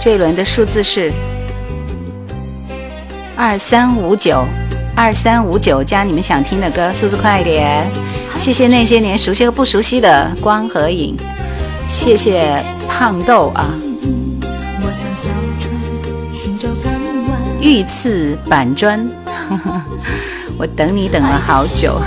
[0.00, 1.12] 这一轮的数字是
[3.36, 4.44] 二三五九。
[4.96, 7.86] 二三五九加你们想听的歌，速度快一点！
[8.38, 11.16] 谢谢那些年熟悉和不熟悉的光和影，
[11.86, 13.70] 谢谢胖豆啊！
[17.62, 19.08] 御赐板砖，
[20.58, 21.98] 我等你等了好久。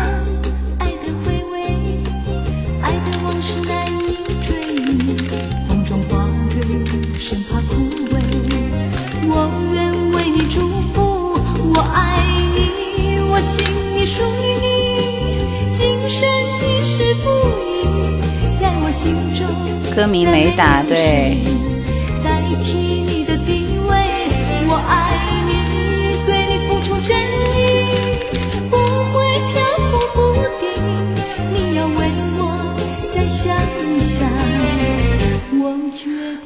[19.95, 21.37] 歌名没答对。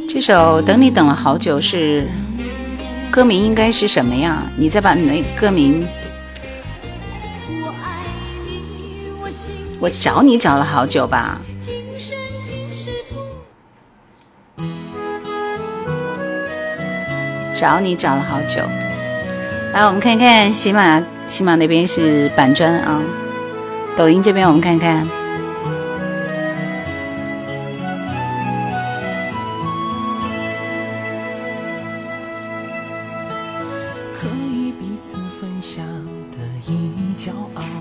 [0.10, 2.06] 这首等你等了好久是
[3.10, 4.44] 歌名应该是什么呀？
[4.58, 5.88] 你再把你那歌名，
[9.80, 11.40] 我找你找了好久吧。
[17.60, 18.62] 找你找了好久，
[19.74, 23.02] 来我们看看喜马喜马那边是板砖啊，
[23.96, 25.08] 抖音这边我们看看。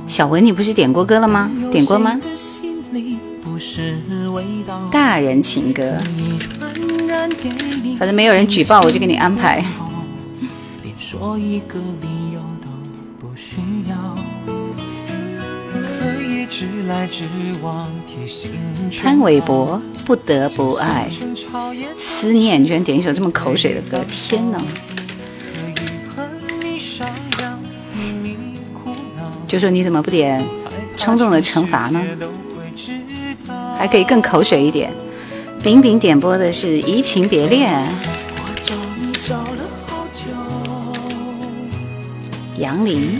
[0.07, 1.51] 小文，你不是点过歌了吗？
[1.71, 2.19] 点过吗？
[4.91, 5.99] 大人情歌。
[7.99, 9.65] 反正没有人举报，我就给你安排。
[19.01, 21.09] 潘玮柏不得不爱，
[21.97, 24.59] 思念居然点一首这么口水的歌，天哪！
[29.47, 30.45] 就说你怎么不点
[30.97, 32.01] 冲动的惩罚呢？
[33.79, 34.93] 还可以更口水一点。
[35.63, 37.73] 饼饼点播的是《移情别恋》，
[42.59, 43.19] 杨林。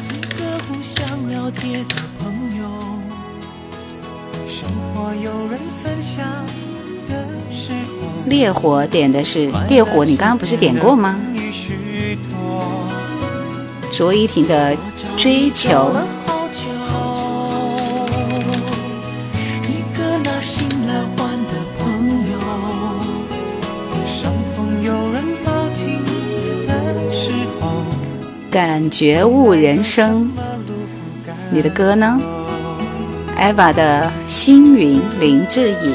[8.27, 11.17] 烈火点的是烈火，你刚刚不是点过吗？
[13.93, 14.77] 卓依婷的
[15.17, 15.95] 追求。
[28.57, 30.31] 感觉悟人生，
[31.53, 32.19] 你的歌呢
[33.37, 35.95] ？Eva 的星云林志颖，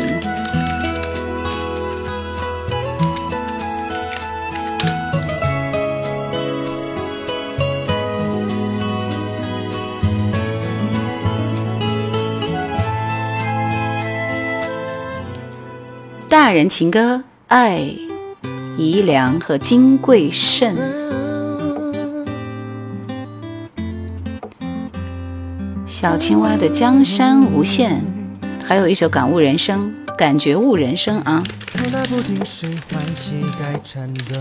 [16.30, 17.92] 大人情歌，爱
[18.78, 21.01] 宜良和金贵胜。
[26.02, 28.02] 小青蛙的《江山无限》，
[28.66, 31.44] 还有一首《感悟人生》，感觉悟人生啊。
[31.76, 34.36] 头脑不停是欢喜该颤抖。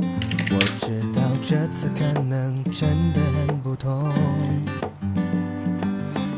[0.00, 4.12] 我知道这次可能真的很不同。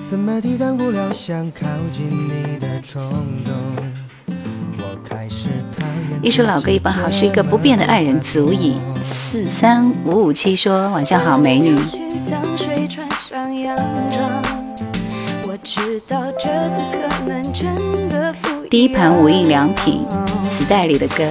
[0.04, 3.10] 怎么抵挡不了想靠近你的冲
[3.42, 3.54] 动？
[4.80, 5.48] 我开始
[5.78, 5.83] 逃。
[6.24, 8.80] 一首老歌一般好，是一个不变的爱人足矣。
[9.02, 11.78] 四三五五七说晚上好，美女。
[18.70, 20.06] 第一盘无印良品
[20.44, 21.28] 磁带里的歌。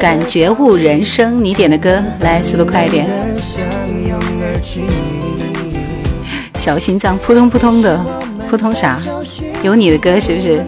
[0.00, 3.06] 感觉悟人生，你点的歌，来速度快一点。
[6.54, 7.98] 小心脏扑通扑通的，
[8.48, 9.00] 扑通啥？
[9.62, 10.64] 有你的歌是不是？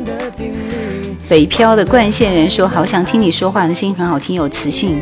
[1.29, 5.01] 北漂的冠县人说：“好想听你说话的声音很好听，有磁性。”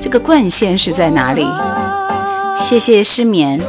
[0.00, 1.46] 这个冠县是在哪里？
[2.58, 3.60] 谢谢失眠。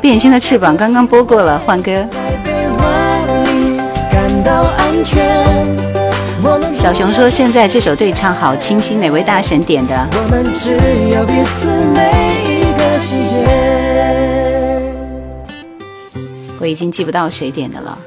[0.00, 2.06] 变心的翅膀刚刚播过了，换歌。
[6.72, 10.08] 小熊说：“现在这首对唱好清新，哪位大神点的？”
[16.58, 17.98] 我已经记不到谁点的了。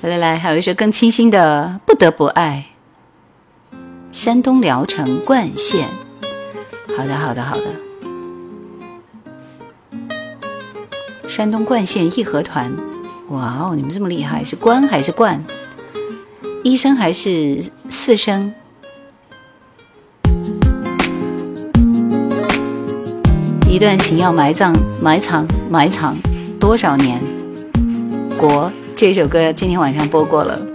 [0.00, 2.64] 来来来，还有一首更清新的《不得不爱》。
[4.12, 5.86] 山东聊城冠县。
[6.96, 7.91] 好的，好的，好的。
[11.34, 12.70] 山东冠县义和团，
[13.30, 15.42] 哇哦，你们这么厉害，是冠还是冠？
[16.62, 18.52] 一声还是四声？
[23.66, 26.14] 一段情要埋葬，埋藏，埋藏
[26.60, 27.18] 多少年？
[28.36, 30.71] 国这首歌今天晚上播过了。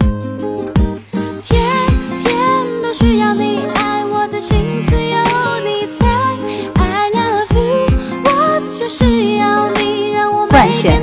[10.68, 11.00] 让我冠线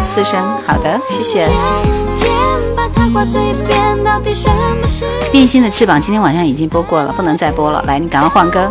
[0.00, 1.46] 四声，好的，谢谢。
[5.30, 7.82] 变心的翅膀今天晚上已经播过了，不能再播了。
[7.86, 8.70] 来，你赶快换歌。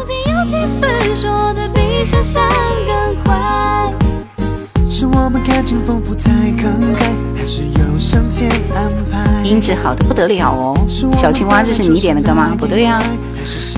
[9.43, 10.75] 音质好的不得了哦，
[11.15, 12.55] 小青蛙，这是你点的歌吗？
[12.57, 12.99] 不对呀，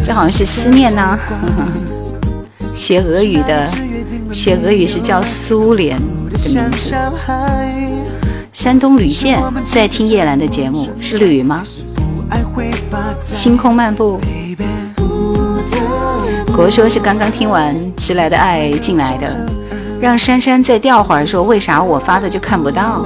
[0.03, 1.19] 这好像是思念呐。
[2.73, 3.67] 学俄语的，
[4.35, 6.93] 学俄语是叫苏联的名字。
[8.51, 11.63] 山东吕县在听叶兰的节目，是吕吗？
[13.23, 14.19] 星空漫步。
[16.53, 19.49] 国说是刚刚听完《迟来的爱》进来的，
[20.01, 23.05] 让珊珊再调会儿说为啥我发的就看不到？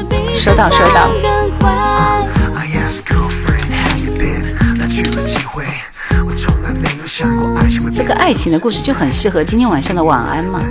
[0.35, 1.09] 收到收到。
[7.93, 10.61] 这个爱情的故事就很适合今天晚上的晚安嘛。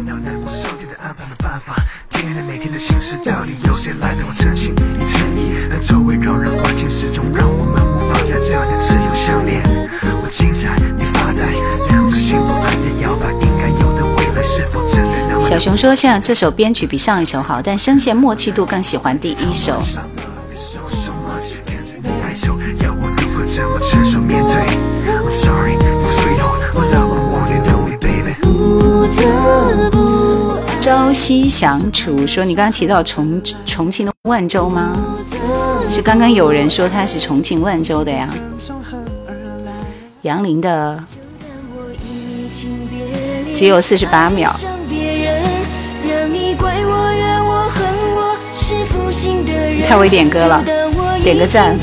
[15.51, 19.83] 小熊说：“现在这首编曲比上一首好，但声线默契度更喜欢第一首。”
[30.81, 34.97] 朝夕相处说：“你刚刚提到重重庆的万州吗？
[35.89, 38.29] 是刚刚有人说他是重庆万州的呀？”
[40.23, 41.03] 杨林的
[43.53, 44.55] 只有四十八秒。
[49.91, 50.63] 太会点歌了，
[51.21, 51.77] 点个赞。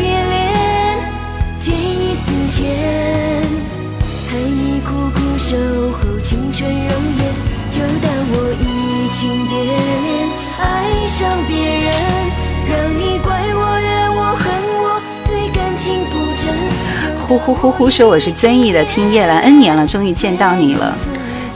[17.27, 20.95] 呼呼呼呼说我是遵义的，听叶兰 N 年了，终于见到你了。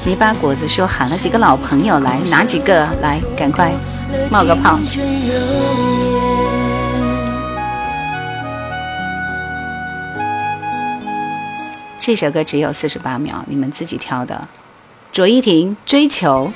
[0.03, 2.85] 泥巴果子说喊了几个老朋友来，哪几个？
[3.01, 3.71] 来，赶快
[4.29, 4.77] 冒个泡。
[12.03, 14.47] 这首歌只有四十八秒，你们自己挑的。
[15.11, 16.51] 卓依婷追求，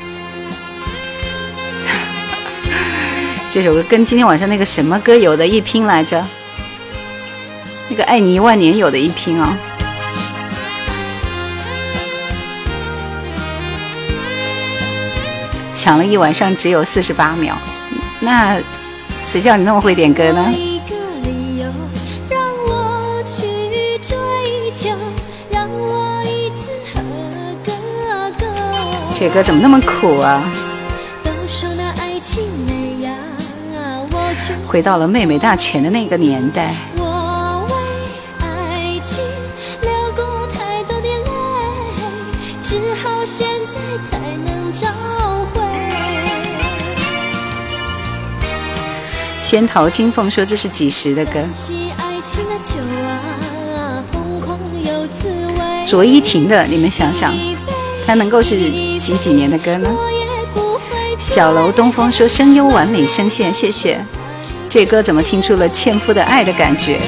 [3.51, 6.25] 这首歌跟今天晚上那个什么歌有的一拼来着？
[7.91, 9.55] 那个爱你一万年有的一拼啊！
[15.75, 17.55] 抢了一晚上只有四十八秒，
[18.19, 18.59] 那
[19.27, 20.51] 谁叫你那么会点歌呢？
[29.25, 30.39] 这歌怎么那么苦啊？
[34.67, 36.75] 回到了妹妹大全的那个年代。
[49.41, 51.39] 仙桃金凤说这是几时的歌？
[55.87, 57.33] 卓依婷的，你们想想。
[58.05, 58.55] 它能够是
[58.99, 59.89] 几几年的歌呢？
[61.17, 63.99] 小楼东风说声优完美声线，谢谢。
[64.69, 66.99] 这歌怎么听出了纤夫的爱的感觉？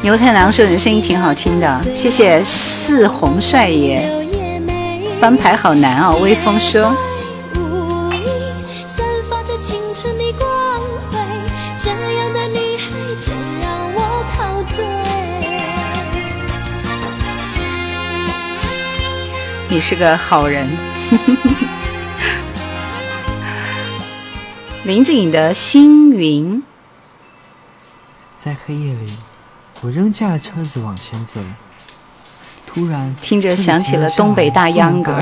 [0.00, 4.02] 牛太郎说你的声音挺好听的，谢谢四红帅爷。
[5.20, 6.92] 翻牌好难哦，微风说。
[19.72, 20.68] 你是个好人。
[24.84, 26.58] 林志颖的《星云》。
[28.38, 29.16] 在黑夜里，
[29.80, 31.40] 我扔下了车子往前走，
[32.66, 35.14] 突然听着想起了东北大秧歌。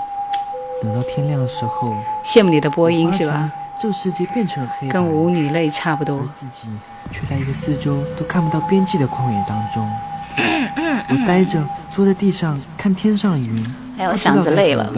[0.80, 3.52] 等到天亮的时候，羡慕你的播音是吧？
[3.78, 6.26] 这个世界变成了黑，跟舞女泪差不多。
[6.40, 6.66] 自己
[7.12, 9.86] 却在一个四周都看不到边际的旷野当中。
[11.10, 11.62] 我呆着
[11.98, 13.66] 坐在地上看天上的云，
[13.98, 14.88] 哎，我嗓子累了。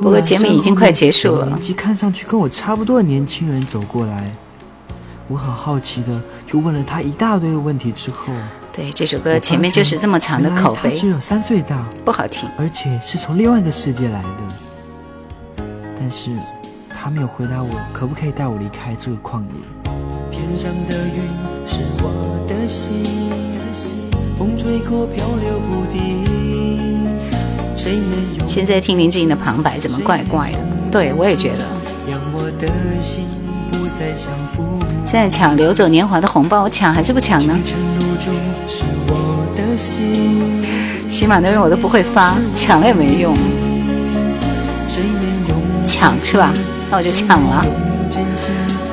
[0.00, 1.44] 不过节目已经快结束了。
[1.44, 4.32] 年纪看上去跟我差不多的年轻人走过来。
[5.28, 8.32] 我很好奇的就问了他一大堆的问题之后，
[8.72, 15.64] 对这首歌前面就是这么长的口碑，只有三岁大，不好听，而且是从另外一个世界来的。
[15.98, 16.30] 但是
[16.88, 19.92] 他没有回答我可不可以带我离开这个旷野。
[20.30, 21.22] 天上的云
[21.66, 23.04] 是我的心，
[24.38, 26.24] 风吹过漂流不定。
[27.76, 30.58] 谁能现在听林志颖的旁白怎么怪怪的？
[30.90, 31.64] 对我也觉得。
[32.10, 32.68] 让我的
[33.00, 33.24] 心
[33.70, 34.62] 不再相负。
[35.06, 37.58] 现在抢流走年华的红包，我抢还是不抢呢？
[41.08, 43.36] 喜马那边我都不会发，抢了也没用。
[45.84, 46.52] 抢是吧？
[46.90, 47.64] 那我就抢了。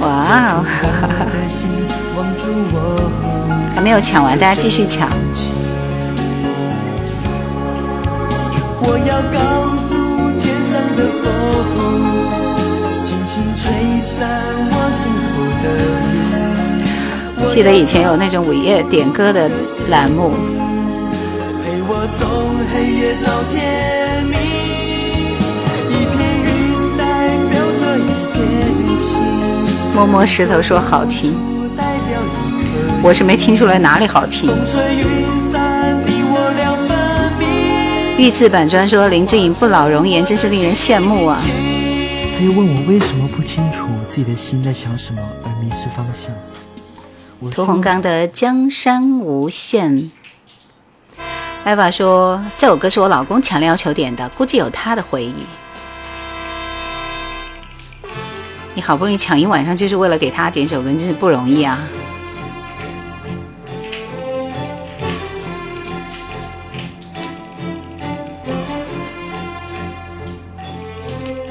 [0.01, 0.65] 哇哦！
[3.79, 5.09] 还没有抢完，大家继续抢。
[8.81, 9.39] 我要告
[9.87, 9.95] 诉
[10.41, 11.23] 天上的风，
[13.05, 14.27] 轻轻吹散
[14.69, 14.75] 我
[15.63, 17.47] 的。
[17.47, 19.49] 记得以前有那种午夜点歌的
[19.87, 20.33] 栏目。
[29.95, 31.33] 摸摸石头说好听，
[33.01, 34.51] 我是没听出来哪里好听。
[38.17, 41.41] 御赐板砖说林志颖不老容颜真是令人羡慕啊。
[42.37, 46.31] 他又问我为什么不清楚自己的心在想什么而迷失方向。
[47.51, 49.91] 屠洪刚的《江山无限》，
[51.63, 55.33] 艾娃说这首歌是我老公强烈要求点的，估计有他的回忆。
[58.73, 61.79] 你好不容易抢一晚上，就是为了给他点首歌，真是不容易啊！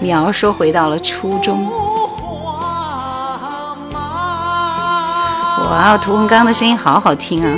[0.01, 1.67] 苗说回到了初中。
[5.71, 7.55] 哇，屠洪刚的声音好好听啊！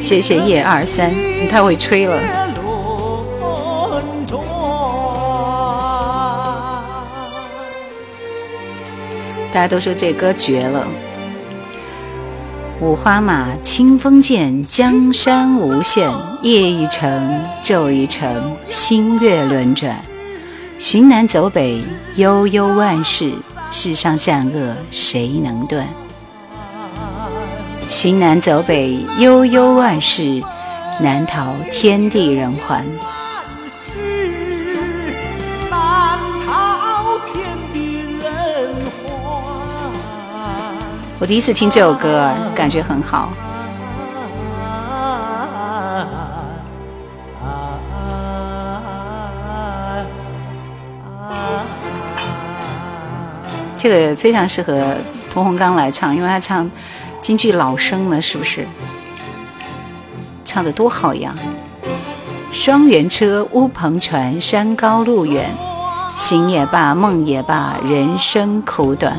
[0.00, 2.45] 谢谢叶二三，你太会吹了。
[9.56, 10.86] 大家都说这歌绝了。
[12.78, 16.12] 五花马，清风剑，江山无限。
[16.42, 19.96] 夜一程，昼一程，星月轮转。
[20.78, 21.82] 寻南走北，
[22.16, 23.32] 悠悠万事，
[23.72, 25.86] 世上善恶谁能断？
[27.88, 30.42] 寻南走北，悠悠万事，
[31.00, 32.84] 难逃天地人寰。
[41.18, 43.30] 我第一次听这首歌，感觉很好。
[53.78, 54.94] 这个非常适合
[55.30, 56.70] 屠洪刚来唱，因为他唱
[57.22, 58.66] 京剧老生了，是不是？
[60.44, 61.34] 唱的多好呀！
[62.52, 65.50] 双元车，乌篷船，山高路远，
[66.16, 69.16] 行也罢，梦也罢，人生苦短。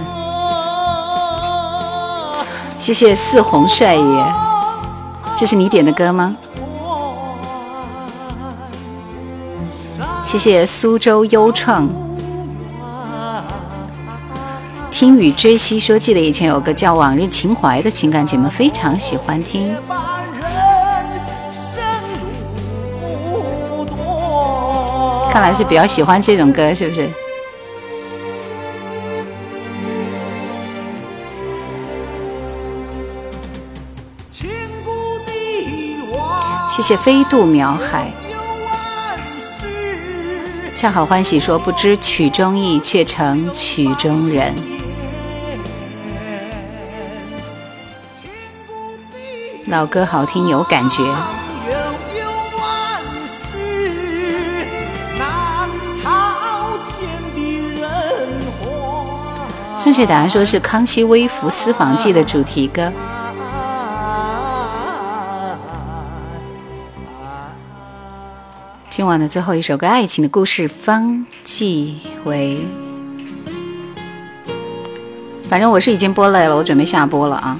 [2.79, 4.25] 谢谢四红帅爷，
[5.35, 6.37] 这是你点的歌吗？
[10.23, 11.89] 谢谢苏州优创，
[14.91, 19.73] 听雨追西说，记得以前有个叫《往日情怀》的情感节目，非常喜欢听。
[25.31, 27.09] 看来是比较喜欢这种歌，是不是？
[36.87, 38.09] 谢飞渡苗海，
[40.73, 44.55] 恰好欢喜说不知曲中意，却成曲中人。
[49.65, 51.03] 老歌好听有感觉。
[59.77, 62.89] 正确答案说是康熙微服私访记的主题歌。
[68.89, 72.65] 今晚的最后一首歌《爱情的故事》，方季韦。
[75.49, 77.59] 反正我是已经播累了，我准备下播了啊。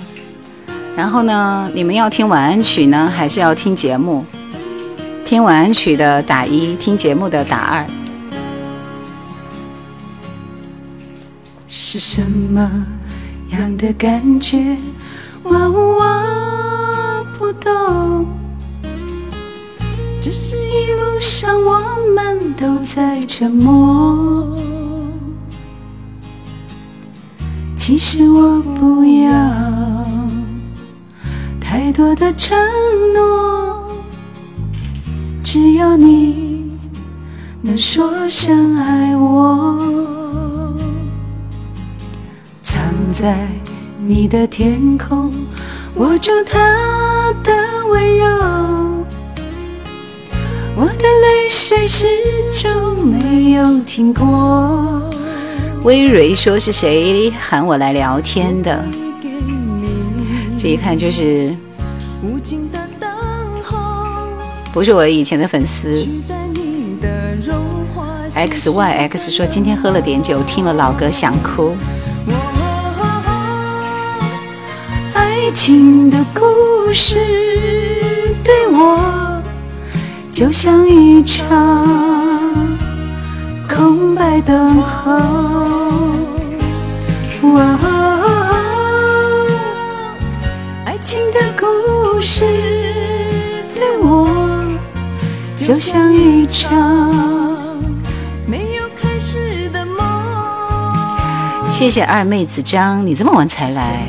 [0.96, 4.26] 然后呢，你们要听晚安曲呢，还是要听节目？
[5.26, 7.86] 听晚安曲的打一，听节目的打二。
[11.68, 12.86] 是什么
[13.52, 14.78] 样的感觉？
[15.44, 18.26] 我我不懂。
[20.20, 20.88] 只是一
[21.18, 21.80] 路上我
[22.14, 24.56] 们都在沉默。
[27.76, 29.32] 其实我不要
[31.60, 32.56] 太多的承
[33.16, 33.98] 诺，
[35.44, 36.78] 只要你
[37.64, 40.78] 能说声爱我。
[42.62, 42.80] 藏
[43.12, 43.48] 在
[44.06, 45.34] 你的天空，
[45.96, 47.52] 握住他的
[47.90, 48.87] 温柔。
[50.80, 52.06] 我的泪水始
[52.54, 55.02] 终没有停过。
[55.82, 58.86] 微蕊说是谁喊我来聊天的？
[60.56, 61.56] 这一看就是
[64.72, 66.08] 不是我以前的粉丝。
[68.36, 71.76] X Y X 说今天喝了点酒，听了老歌想哭。
[75.16, 77.16] 爱情的故事
[78.44, 79.27] 对我。
[80.38, 81.44] 就像一场
[83.68, 85.14] 空白等候，
[87.42, 87.58] 哦
[90.86, 92.46] 爱情的故事
[93.74, 94.30] 对我
[95.56, 96.72] 就像一场
[98.46, 100.06] 没有开始的梦。
[101.68, 104.08] 谢谢二妹子张，你这么晚才来。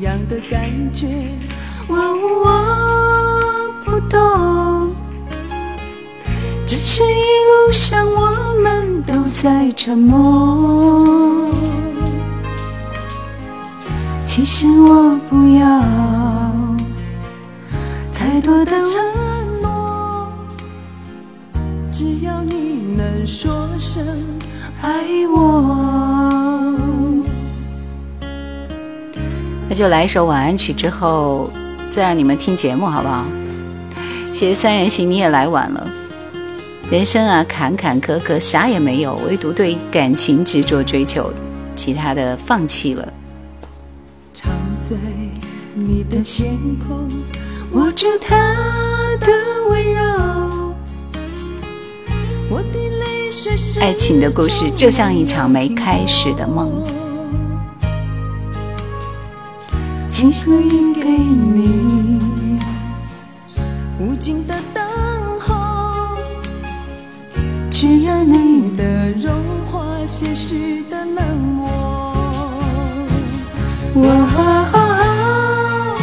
[0.00, 1.08] 样的感觉，
[1.88, 3.42] 我我
[3.84, 4.47] 不懂。
[6.90, 11.46] 是一路上我们都在沉默。
[14.24, 15.84] 其实我不要
[18.14, 18.98] 太多的承
[19.60, 20.32] 诺，
[21.92, 24.02] 只要你能说声
[24.80, 26.74] 爱我。
[29.68, 31.50] 那就来一首晚安曲，之后
[31.90, 33.26] 再让你们听节目，好不好？
[34.24, 35.86] 谢谢三人行，你也来晚了。
[36.90, 41.30] 人生啊，坎坎坷坷，啥也没有，唯独对感情执着追求，
[41.76, 43.12] 其他的放弃了。
[44.32, 44.50] 藏
[44.88, 44.96] 在
[45.74, 47.06] 你的天空，
[47.72, 48.34] 握住他
[49.20, 49.26] 的
[49.68, 50.02] 温柔。
[52.48, 53.52] 我的泪水
[53.82, 56.72] 爱情的故事就像一场没开始的梦。
[60.08, 62.18] 请声音给你
[64.00, 64.54] 无尽的。
[67.80, 69.32] 只要你的融
[69.66, 71.70] 化些许的冷漠，
[73.94, 75.96] 哦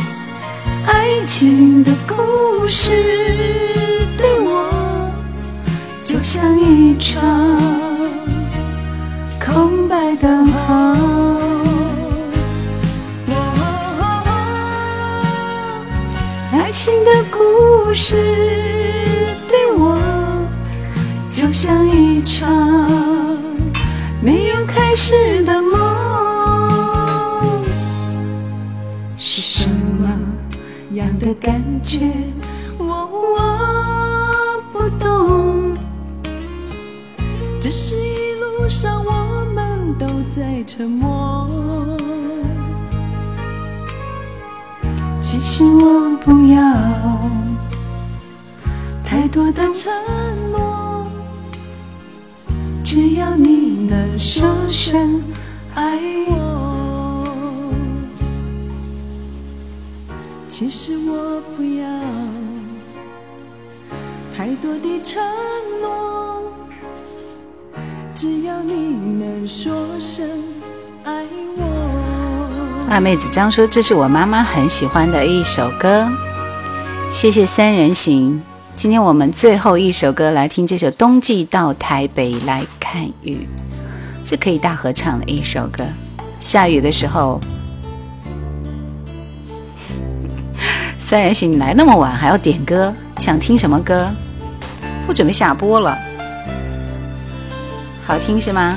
[0.88, 2.94] 爱情的故事
[4.18, 5.12] 对我
[6.06, 7.22] 就像一场
[9.46, 10.96] 空白等候，
[16.54, 18.75] 爱情的故事。
[21.56, 22.46] 像一场
[24.22, 25.80] 没有开始的梦，
[29.18, 30.06] 是什么
[30.96, 32.12] 样的感觉？
[32.78, 35.74] 我我不懂。
[37.62, 40.06] 只是一路上我们都
[40.36, 41.48] 在沉默。
[45.22, 46.60] 其实我不要
[49.06, 50.25] 太多的承诺。
[52.96, 55.22] 只要你能说声
[55.74, 56.00] 爱
[56.30, 57.74] 我，
[60.48, 61.90] 其实我不要
[64.34, 65.22] 太多的承
[65.82, 66.54] 诺。
[68.16, 68.74] 只要你
[69.20, 70.26] 能说声
[71.04, 71.26] 爱
[71.58, 72.88] 我。
[72.90, 76.10] 二妹子张说：“这是我妈妈很喜欢的一首歌。”
[77.12, 78.42] 谢谢三人行。
[78.78, 83.48] 今天我们最后一首歌来听这首《冬季到台北来看雨》，
[84.30, 85.86] 是可以大合唱的一首歌。
[86.40, 87.40] 下雨的时候，
[91.00, 94.10] 三人行，你来那么晚还要点歌，想听什么歌？
[95.08, 95.98] 我准备下播了，
[98.06, 98.76] 好听是吗？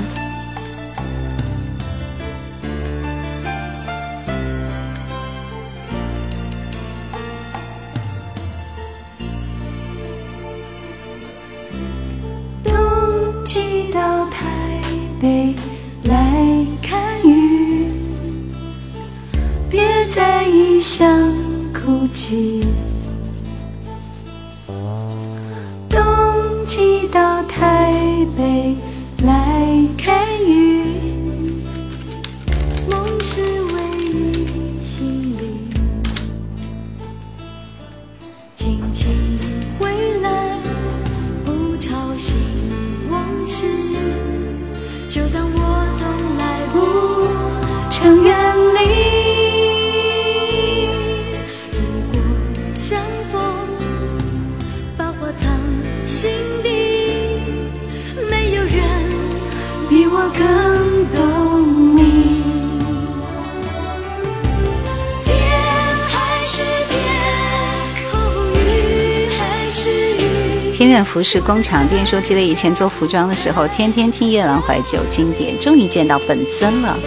[71.03, 76.97] 服饰工厂店说，记得以前做服装的时候，天天听夜郎怀旧经典，终于见到本尊了。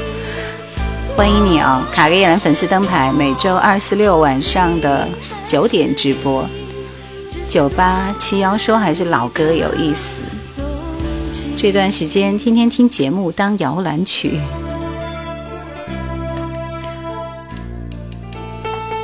[1.17, 5.07] 欢迎你哦，卡个夜兰粉丝灯牌，每周二、四、六晚上的
[5.45, 6.49] 九点直播。
[7.47, 10.23] 九八七幺说还是老歌有意思，
[11.57, 14.41] 这段时间天天听节目当摇篮曲。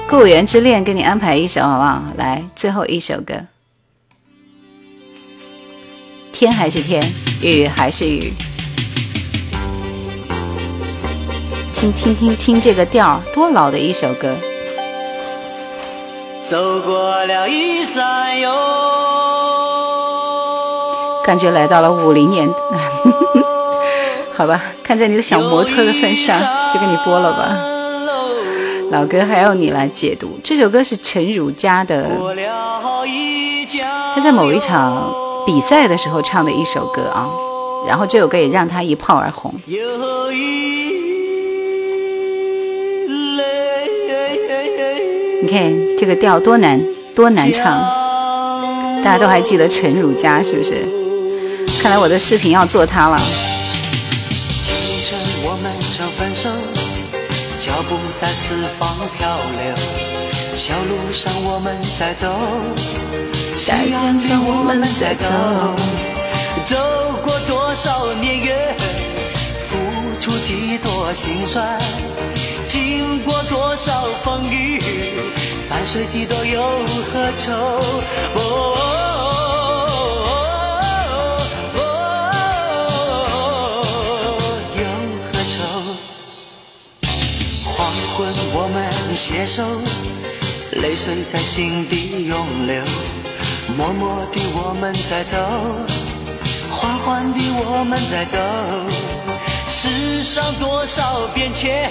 [0.08, 2.02] 故园之恋给你安排一首好不好？
[2.16, 3.34] 来，最后一首歌。
[6.38, 7.02] 天还是天，
[7.42, 8.32] 雨还是雨。
[11.74, 14.36] 听听听听这个调儿，多老的一首歌。
[16.48, 18.52] 走过了一山哟，
[21.24, 22.48] 感觉来到了五零年，
[24.32, 26.40] 好吧，看在你的小模特的份上，
[26.72, 27.58] 就给你播了吧。
[28.92, 32.08] 老歌还要你来解读，这首歌是陈汝佳的，
[34.14, 35.12] 他在某一场
[35.46, 37.28] 比赛的时候唱的一首歌啊，
[37.86, 39.54] 然后这首歌也让他一炮而红。
[45.40, 46.80] 你看这个调多难
[47.14, 47.80] 多难唱，
[49.02, 50.86] 大家都还记得陈汝佳是不是？
[51.80, 53.18] 看来我的视频要做他了。
[57.64, 59.74] 脚步在四方漂流，
[60.56, 62.26] 小路上我们在走，
[63.58, 65.26] 夕阳下我们在走，
[66.64, 66.78] 走
[67.24, 68.76] 过多少年月，
[69.68, 69.74] 付
[70.20, 71.76] 出几多辛酸，
[72.68, 74.80] 经过多少风雨，
[75.68, 76.62] 伴随几多忧
[77.12, 77.52] 和愁。
[78.36, 78.38] 哦
[81.74, 81.82] 哦，
[84.78, 84.82] 忧
[85.32, 85.58] 和愁。
[87.64, 87.76] 黄
[88.14, 88.76] 昏我们
[89.16, 89.64] 携手，
[90.80, 92.84] 泪水在心底涌流，
[93.78, 95.38] 默默地我们在走，
[96.68, 98.36] 缓缓地我们在走。
[99.68, 101.88] 世上多少变迁，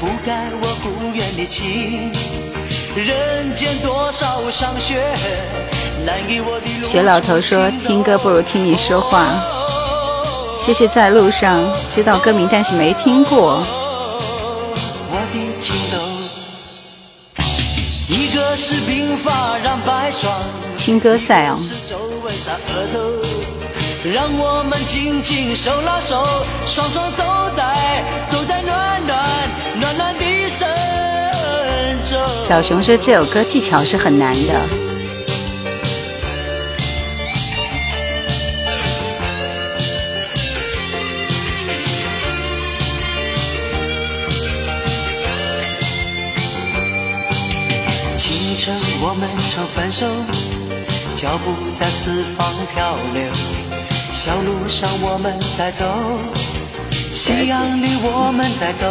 [0.00, 2.10] 覆盖我孤远的情；
[2.96, 5.00] 人间多少伤血，
[6.04, 9.40] 难以我的路学老头说：“听歌不如听你说话。”
[10.58, 13.64] 谢谢在路上知道歌名，但是没听过。
[15.12, 15.96] 我的情窦，
[18.08, 20.32] 一个是鬓发染白霜，
[20.88, 21.58] 青歌赛哦，
[24.10, 26.24] 让我们紧紧手拉手，
[26.64, 27.22] 双双走
[27.54, 30.66] 在走在暖暖暖暖的深
[32.06, 32.16] 州。
[32.38, 34.66] 小熊说这首歌技巧是很难的。
[48.16, 50.06] 清晨我们曾分手，
[51.20, 53.24] 脚步在四方漂流，
[54.14, 55.84] 小路上我们在走，
[57.12, 58.86] 夕阳里我们在走。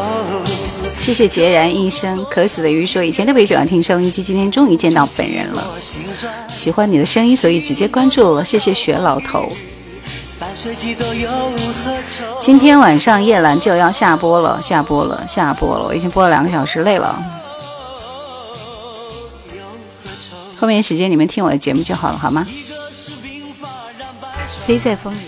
[0.97, 5.71] 谢谢孑然一身，渴死的鱼说以前特别喜欢听收音机，今天终于见到本人了，
[6.49, 8.43] 喜欢你的声音，所以直接关注了。
[8.43, 9.47] 谢谢雪老头。
[12.41, 17.23] 今天晚上夜兰就要下播了，下播了，下播了，我已经播了两个小时，累了。
[20.59, 22.45] 后面时间你们听我的节目就好了，好吗？
[24.65, 25.19] 飞在风里。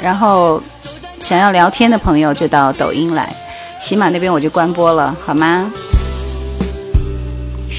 [0.00, 0.62] 然后
[1.20, 3.34] 想要聊天的朋友就到抖音来，
[3.80, 5.70] 喜马那边我就关播了，好吗？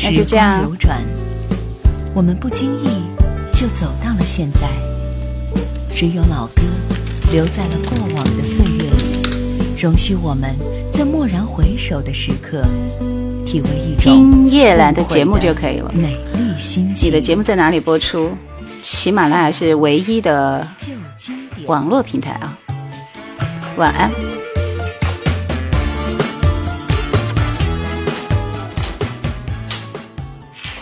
[0.03, 1.01] 那就这样时光流转，
[2.15, 3.03] 我们不经意
[3.53, 4.67] 就走到了现在。
[5.95, 6.61] 只有老歌
[7.31, 8.74] 留在了过往的岁月里，
[9.85, 10.51] 容许我们
[10.91, 12.63] 在蓦然回首的时刻，
[13.45, 15.91] 体会一种听叶兰的节目就可以了。
[15.93, 17.07] 美丽心情。
[17.07, 18.31] 你的节目在哪里播出？
[18.81, 20.67] 喜马拉雅是唯一的
[21.67, 22.57] 网络平台啊。
[23.77, 24.09] 晚安。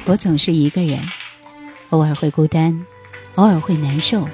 [0.05, 0.97] 我总是一个人，
[1.89, 2.85] 偶尔会孤单，
[3.35, 4.25] 偶尔会难受。